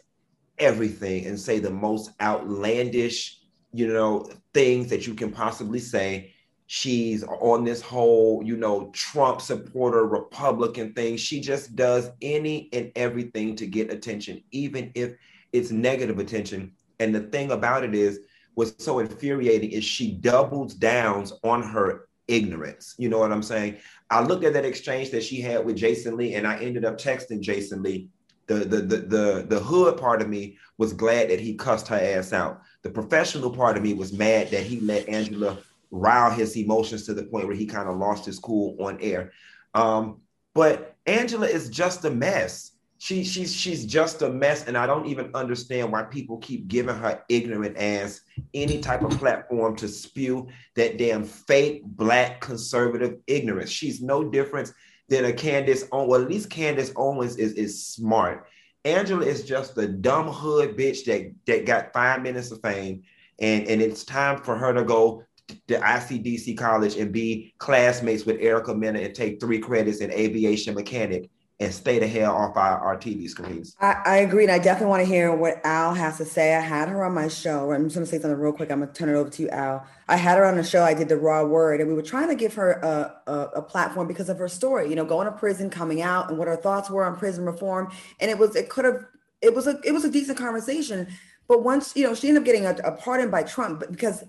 [0.58, 3.40] everything and say the most outlandish,
[3.72, 6.32] you know, things that you can possibly say.
[6.66, 11.16] She's on this whole, you know, Trump supporter, Republican thing.
[11.16, 15.16] She just does any and everything to get attention, even if
[15.52, 16.72] it's negative attention.
[17.00, 18.20] And the thing about it is,
[18.54, 22.94] what's so infuriating is she doubles down on her ignorance.
[22.98, 23.76] You know what I'm saying?
[24.10, 26.98] I looked at that exchange that she had with Jason Lee, and I ended up
[26.98, 28.08] texting Jason Lee.
[28.46, 32.00] The, the, the, the, the hood part of me was glad that he cussed her
[32.00, 32.62] ass out.
[32.82, 35.58] The professional part of me was mad that he let Angela
[35.92, 39.32] rile his emotions to the point where he kind of lost his cool on air.
[39.74, 40.20] Um,
[40.54, 42.72] but Angela is just a mess.
[43.02, 46.94] She, she's she's just a mess, and I don't even understand why people keep giving
[46.94, 48.20] her ignorant ass
[48.52, 53.70] any type of platform to spew that damn fake black conservative ignorance.
[53.70, 54.70] She's no different
[55.08, 56.10] than a Candace Owens.
[56.10, 58.46] Well, at least Candace Owens is, is smart.
[58.84, 63.02] Angela is just a dumb hood bitch that, that got five minutes of fame.
[63.38, 65.24] And, and it's time for her to go
[65.68, 70.74] to ICDC college and be classmates with Erica Mena and take three credits in aviation
[70.74, 71.30] mechanic
[71.60, 73.76] and stay the hell off our, our TV screens.
[73.80, 74.44] I, I agree.
[74.44, 76.54] And I definitely want to hear what Al has to say.
[76.54, 77.70] I had her on my show.
[77.70, 78.72] I'm just going to say something real quick.
[78.72, 79.86] I'm going to turn it over to you, Al.
[80.08, 80.82] I had her on the show.
[80.82, 83.62] I did the raw word, and we were trying to give her a, a, a
[83.62, 86.56] platform because of her story, you know, going to prison, coming out, and what her
[86.56, 87.92] thoughts were on prison reform.
[88.20, 89.04] And it was, it could have,
[89.42, 91.08] it was a, it was a decent conversation.
[91.46, 94.24] But once, you know, she ended up getting a, a pardon by Trump, because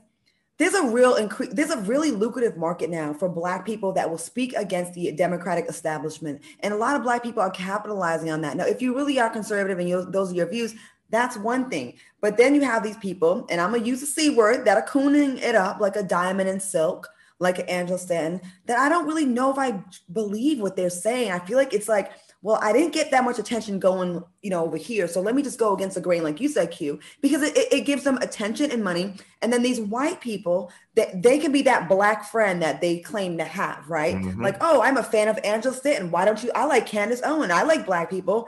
[0.61, 4.17] there's a real increase there's a really lucrative market now for black people that will
[4.17, 8.55] speak against the democratic establishment and a lot of black people are capitalizing on that
[8.55, 10.75] now if you really are conservative and you, those are your views
[11.09, 14.05] that's one thing but then you have these people and i'm going to use the
[14.05, 17.07] c word that are cooning it up like a Diamond and Silk
[17.39, 19.83] like Angela Stanton, that I don't really know if I
[20.13, 21.31] believe what they're saying.
[21.31, 22.11] I feel like it's like
[22.43, 25.07] well, I didn't get that much attention going, you know, over here.
[25.07, 27.85] So let me just go against the grain, like you said, Q, because it, it
[27.85, 29.13] gives them attention and money.
[29.43, 33.37] And then these white people, that they can be that black friend that they claim
[33.37, 34.15] to have, right?
[34.15, 34.41] Mm-hmm.
[34.41, 36.09] Like, oh, I'm a fan of Angela Stanton.
[36.09, 36.51] Why don't you?
[36.55, 37.51] I like Candace Owen.
[37.51, 38.47] I like black people.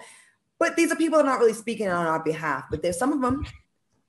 [0.57, 2.65] But these are people that are not really speaking on our behalf.
[2.71, 3.45] But there's some of them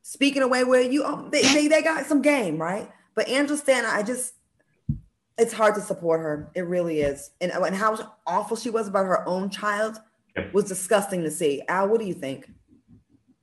[0.03, 2.91] speaking away where you, oh, they, they, they got some game, right?
[3.15, 4.35] But Angela Stanton, I just,
[5.37, 6.51] it's hard to support her.
[6.55, 7.31] It really is.
[7.41, 9.99] And, and how awful she was about her own child
[10.53, 11.63] was disgusting to see.
[11.69, 12.51] Al, what do you think?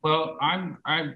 [0.03, 1.15] Well, I'm I'm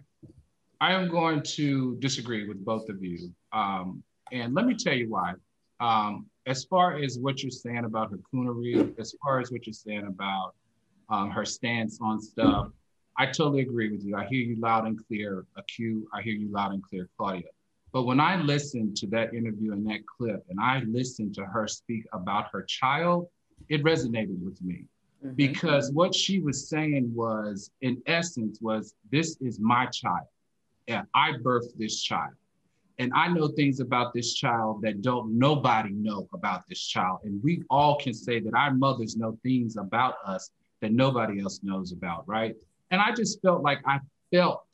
[0.81, 3.31] I am going to disagree with both of you.
[3.53, 5.33] Um, and let me tell you why.
[5.79, 9.73] Um, as far as what you're saying about her coonery, as far as what you're
[9.73, 10.53] saying about
[11.09, 12.67] um, her stance on stuff,
[13.17, 14.15] I totally agree with you.
[14.15, 16.07] I hear you loud and clear, Q.
[16.13, 17.49] I hear you loud and clear, Claudia.
[17.95, 21.65] But when I listened to that interview and that clip, and I listened to her
[21.65, 23.29] speak about her child,
[23.69, 24.83] it resonated with me.
[25.23, 25.35] Mm-hmm.
[25.35, 30.27] Because what she was saying was, in essence, was this is my child.
[30.89, 32.33] And I birthed this child.
[32.99, 37.19] And I know things about this child that don't nobody know about this child.
[37.23, 41.61] And we all can say that our mothers know things about us that nobody else
[41.63, 42.57] knows about, right?
[42.91, 43.99] And I just felt like I
[44.33, 44.67] felt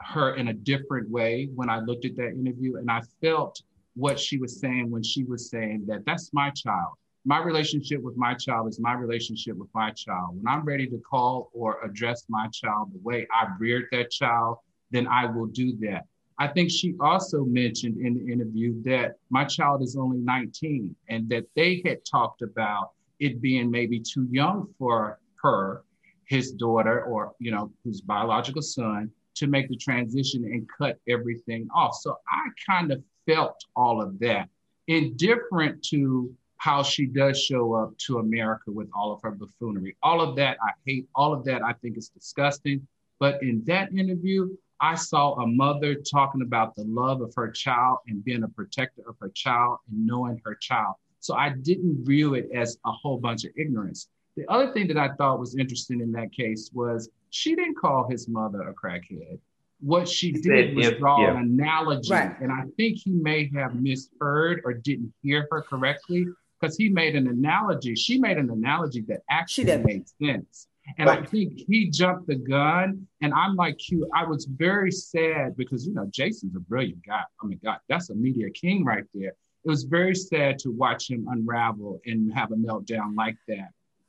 [0.00, 2.76] her in a different way when I looked at that interview.
[2.76, 3.62] And I felt
[3.96, 6.94] what she was saying when she was saying that that's my child.
[7.24, 10.36] My relationship with my child is my relationship with my child.
[10.36, 14.58] When I'm ready to call or address my child the way I reared that child,
[14.90, 16.04] then I will do that.
[16.38, 21.28] I think she also mentioned in the interview that my child is only 19 and
[21.28, 25.82] that they had talked about it being maybe too young for her,
[26.24, 31.68] his daughter, or, you know, whose biological son, to make the transition and cut everything
[31.74, 31.94] off.
[32.00, 34.48] So I kind of felt all of that,
[34.86, 39.96] indifferent to how she does show up to America with all of her buffoonery.
[40.02, 41.06] All of that I hate.
[41.14, 42.86] All of that I think is disgusting.
[43.20, 44.48] But in that interview,
[44.80, 49.02] I saw a mother talking about the love of her child and being a protector
[49.08, 50.94] of her child and knowing her child.
[51.20, 54.08] So I didn't view it as a whole bunch of ignorance.
[54.36, 58.08] The other thing that I thought was interesting in that case was she didn't call
[58.08, 59.38] his mother a crackhead.
[59.80, 61.30] What she did said, was if, draw yeah.
[61.30, 62.12] an analogy.
[62.12, 62.34] Right.
[62.40, 66.26] And I think he may have misheard or didn't hear her correctly
[66.60, 67.94] because he made an analogy.
[67.94, 70.66] She made an analogy that actually made sense.
[70.96, 71.20] And right.
[71.20, 73.06] I think he jumped the gun.
[73.20, 77.22] And I'm like you, I was very sad because, you know, Jason's a brilliant guy.
[77.42, 79.28] I mean, God, that's a media king right there.
[79.64, 83.68] It was very sad to watch him unravel and have a meltdown like that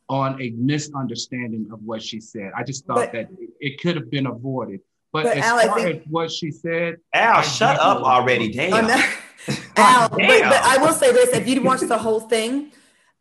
[0.10, 2.52] on a misunderstanding of what she said.
[2.58, 3.28] I just thought but, that
[3.60, 4.82] it could have been avoided.
[5.14, 8.52] But, but as Al, far think, as what she said, Al, I shut up already.
[8.52, 8.74] Damn.
[9.76, 10.10] Al, Damn.
[10.10, 12.72] But, but, I will say this: if you watch the whole thing,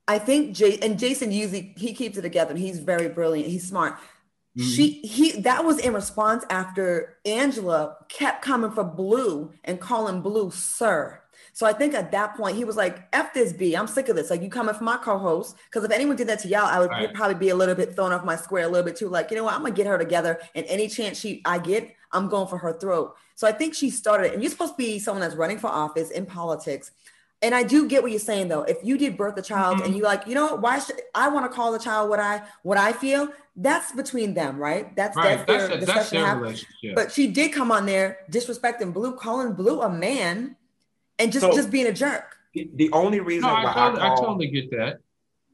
[0.07, 2.51] I think Jay and Jason usually he keeps it together.
[2.51, 3.51] And he's very brilliant.
[3.51, 3.95] He's smart.
[3.95, 4.63] Mm-hmm.
[4.63, 10.51] She he that was in response after Angela kept coming for Blue and calling Blue
[10.51, 11.21] sir.
[11.53, 14.17] So I think at that point he was like, "F this B, I'm sick of
[14.17, 14.31] this.
[14.31, 15.57] Like you coming for my co-host?
[15.67, 17.13] Because if anyone did that to y'all, I would Right.
[17.15, 19.09] probably be a little bit thrown off my square, a little bit too.
[19.09, 19.55] Like you know what?
[19.55, 22.73] I'm gonna get her together, and any chance she I get, I'm going for her
[22.73, 23.15] throat.
[23.35, 26.11] So I think she started, and you're supposed to be someone that's running for office
[26.11, 26.91] in politics.
[27.41, 28.63] And I do get what you're saying though.
[28.63, 29.95] If you did birth a child and mm-hmm.
[29.95, 32.79] you like, you know why should I want to call the child what I what
[32.79, 33.29] I feel?
[33.55, 34.95] That's between them, right?
[34.97, 35.47] That's Right.
[35.47, 36.95] that's their a, that's their relationship.
[36.97, 40.57] But she did come on there disrespecting Blue, calling Blue a man,
[41.19, 42.37] and just So- just being a jerk.
[42.55, 44.99] The- The only reason no, why I totally, I I totally get that.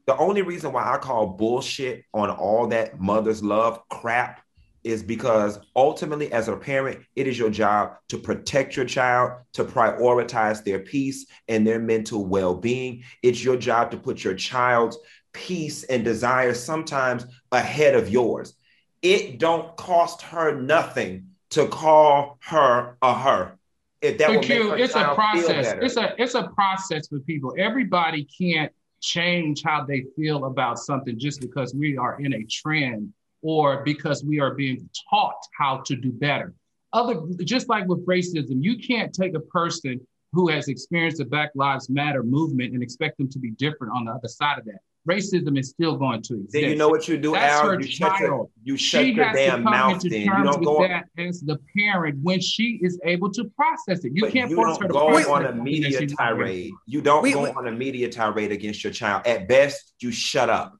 [0.07, 4.41] the only reason why I call bullshit on all that mother's love crap
[4.83, 9.65] is because ultimately, as a parent, it is your job to protect your child, to
[9.65, 13.03] prioritize their peace and their mental well being.
[13.23, 14.97] It's your job to put your child's
[15.33, 18.53] peace and desire sometimes ahead of yours.
[19.01, 23.57] It don't cost her nothing to call her a her.
[24.05, 25.75] If that will make it's a process.
[25.81, 27.53] It's a it's a process for people.
[27.57, 33.13] Everybody can't change how they feel about something just because we are in a trend
[33.41, 36.53] or because we are being taught how to do better.
[36.93, 39.99] Other just like with racism, you can't take a person
[40.31, 44.05] who has experienced the Black Lives Matter movement and expect them to be different on
[44.05, 44.79] the other side of that.
[45.07, 46.53] Racism is still going to exist.
[46.53, 47.69] Then you know what you do, That's Al?
[47.69, 50.21] her You shut your, you shut she your has damn to come mouth into then.
[50.21, 54.03] You terms don't with go that as the parent when she is able to process
[54.03, 54.13] it.
[54.15, 56.37] You but can't you force her don't to go process on a media she's not
[56.37, 56.71] ready tirade.
[56.87, 59.27] You don't We- go we- on a media tirade against your child.
[59.27, 60.75] At best, you shut up.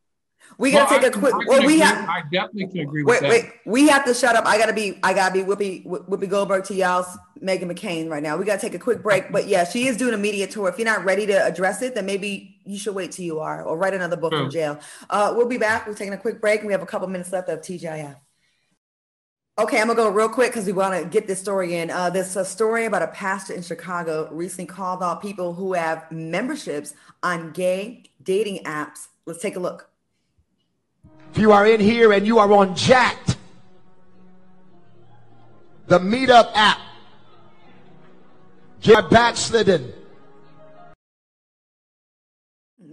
[0.58, 1.36] We gotta I take a quick.
[1.36, 2.08] Well, we agree- have.
[2.08, 3.30] I definitely can agree with Wait, that.
[3.30, 3.52] wait.
[3.66, 4.46] We have to shut up.
[4.46, 4.98] I gotta be.
[5.04, 7.08] I gotta be Whoopi Whoopi Goldberg to y'all's
[7.44, 8.38] Meghan McCain right now.
[8.38, 9.32] We gotta take a quick break.
[9.32, 10.70] But yeah, she is doing a media tour.
[10.70, 13.64] If you're not ready to address it, then maybe you should wait till you are,
[13.64, 14.42] or write another book True.
[14.42, 14.80] from jail.
[15.10, 15.88] Uh, we'll be back.
[15.88, 18.16] We're taking a quick break, and we have a couple minutes left of TGIF.
[19.58, 21.90] Okay, I'm gonna go real quick because we want to get this story in.
[21.90, 26.12] Uh, there's a story about a pastor in Chicago recently called out people who have
[26.12, 26.94] memberships
[27.24, 29.08] on gay dating apps.
[29.26, 29.90] Let's take a look.
[31.32, 33.38] If you are in here and you are on Jack'd,
[35.88, 36.80] the Meetup app,
[38.82, 39.94] you are backslidden.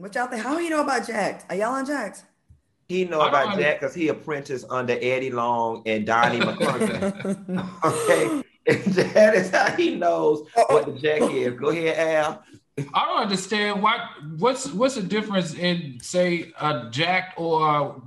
[0.02, 0.42] What y'all think?
[0.42, 1.44] How do you know about Jack'd?
[1.48, 2.22] Are y'all on Jack'd?
[2.88, 7.68] He know about under- Jack because he apprenticed under Eddie Long and Donnie McClurkin.
[7.84, 8.84] okay, and
[9.14, 11.54] that is how he knows what the Jack is.
[11.56, 12.42] Go ahead, Al.
[12.92, 14.08] I don't understand why.
[14.38, 18.02] What's what's the difference in say a Jack or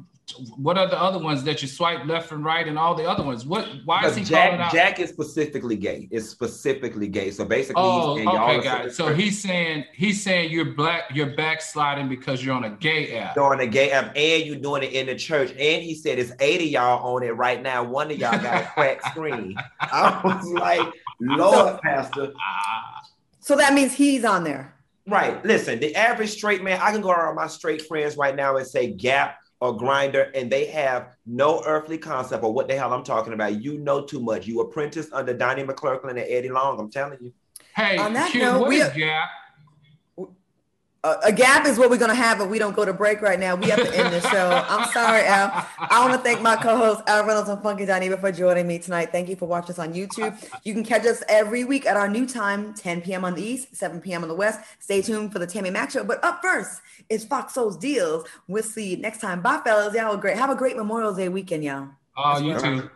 [0.58, 3.24] what are the other ones that you swipe left and right and all the other
[3.24, 3.46] ones?
[3.46, 3.68] What?
[3.86, 4.74] Why is Because he calling Jack, out?
[4.74, 6.08] Jack is specifically gay.
[6.10, 7.30] It's specifically gay.
[7.30, 8.96] So basically, oh, he's okay, are guys.
[8.96, 13.36] So he's saying he's saying you're black, you're backsliding because you're on a gay app.
[13.36, 15.52] doing a gay app and you're doing it in the church.
[15.52, 17.84] And he said it's eight of y'all on it right now.
[17.84, 19.56] One of y'all got a cracked screen.
[19.80, 22.34] I was like, Lord, Pastor.
[22.40, 23.02] Ah,
[23.42, 24.74] So that means he's on there.
[25.08, 25.44] Right.
[25.46, 28.66] Listen, the average straight man, I can go around my straight friends right now and
[28.66, 33.04] say Gap or Grindr, and they have no earthly concept of what the hell I'm
[33.04, 33.62] talking about.
[33.62, 34.46] You know too much.
[34.46, 36.80] You apprentice under Donnie McClurkin and Eddie Long.
[36.80, 37.34] I'm telling you.
[37.76, 39.24] hey, On that Q, note, what we is are- Gap?
[39.24, 39.28] Uh,
[41.24, 43.56] a gap is what we're gonna have if we don't go to break right now.
[43.56, 44.64] We have to end the show.
[44.68, 45.68] I'm sorry, Al.
[45.78, 49.12] I want to thank my co-host Al Reynolds and Funky Dineva for joining me tonight.
[49.12, 50.36] Thank you for watching us on YouTube.
[50.64, 53.24] You can catch us every week at our new time, 10 p.m.
[53.26, 54.24] on the East, 7 p.m.
[54.24, 54.60] on the West.
[54.80, 56.04] Stay tuned for the Tammi Mac Show.
[56.04, 58.28] But up first is Fox Soul's Deals.
[58.48, 59.42] We'll see you next time.
[59.42, 59.94] Bye, fellas.
[59.94, 60.38] Y'all great.
[60.38, 61.90] Have a great Memorial Day weekend, y'all.
[62.18, 62.90] Oh, you too.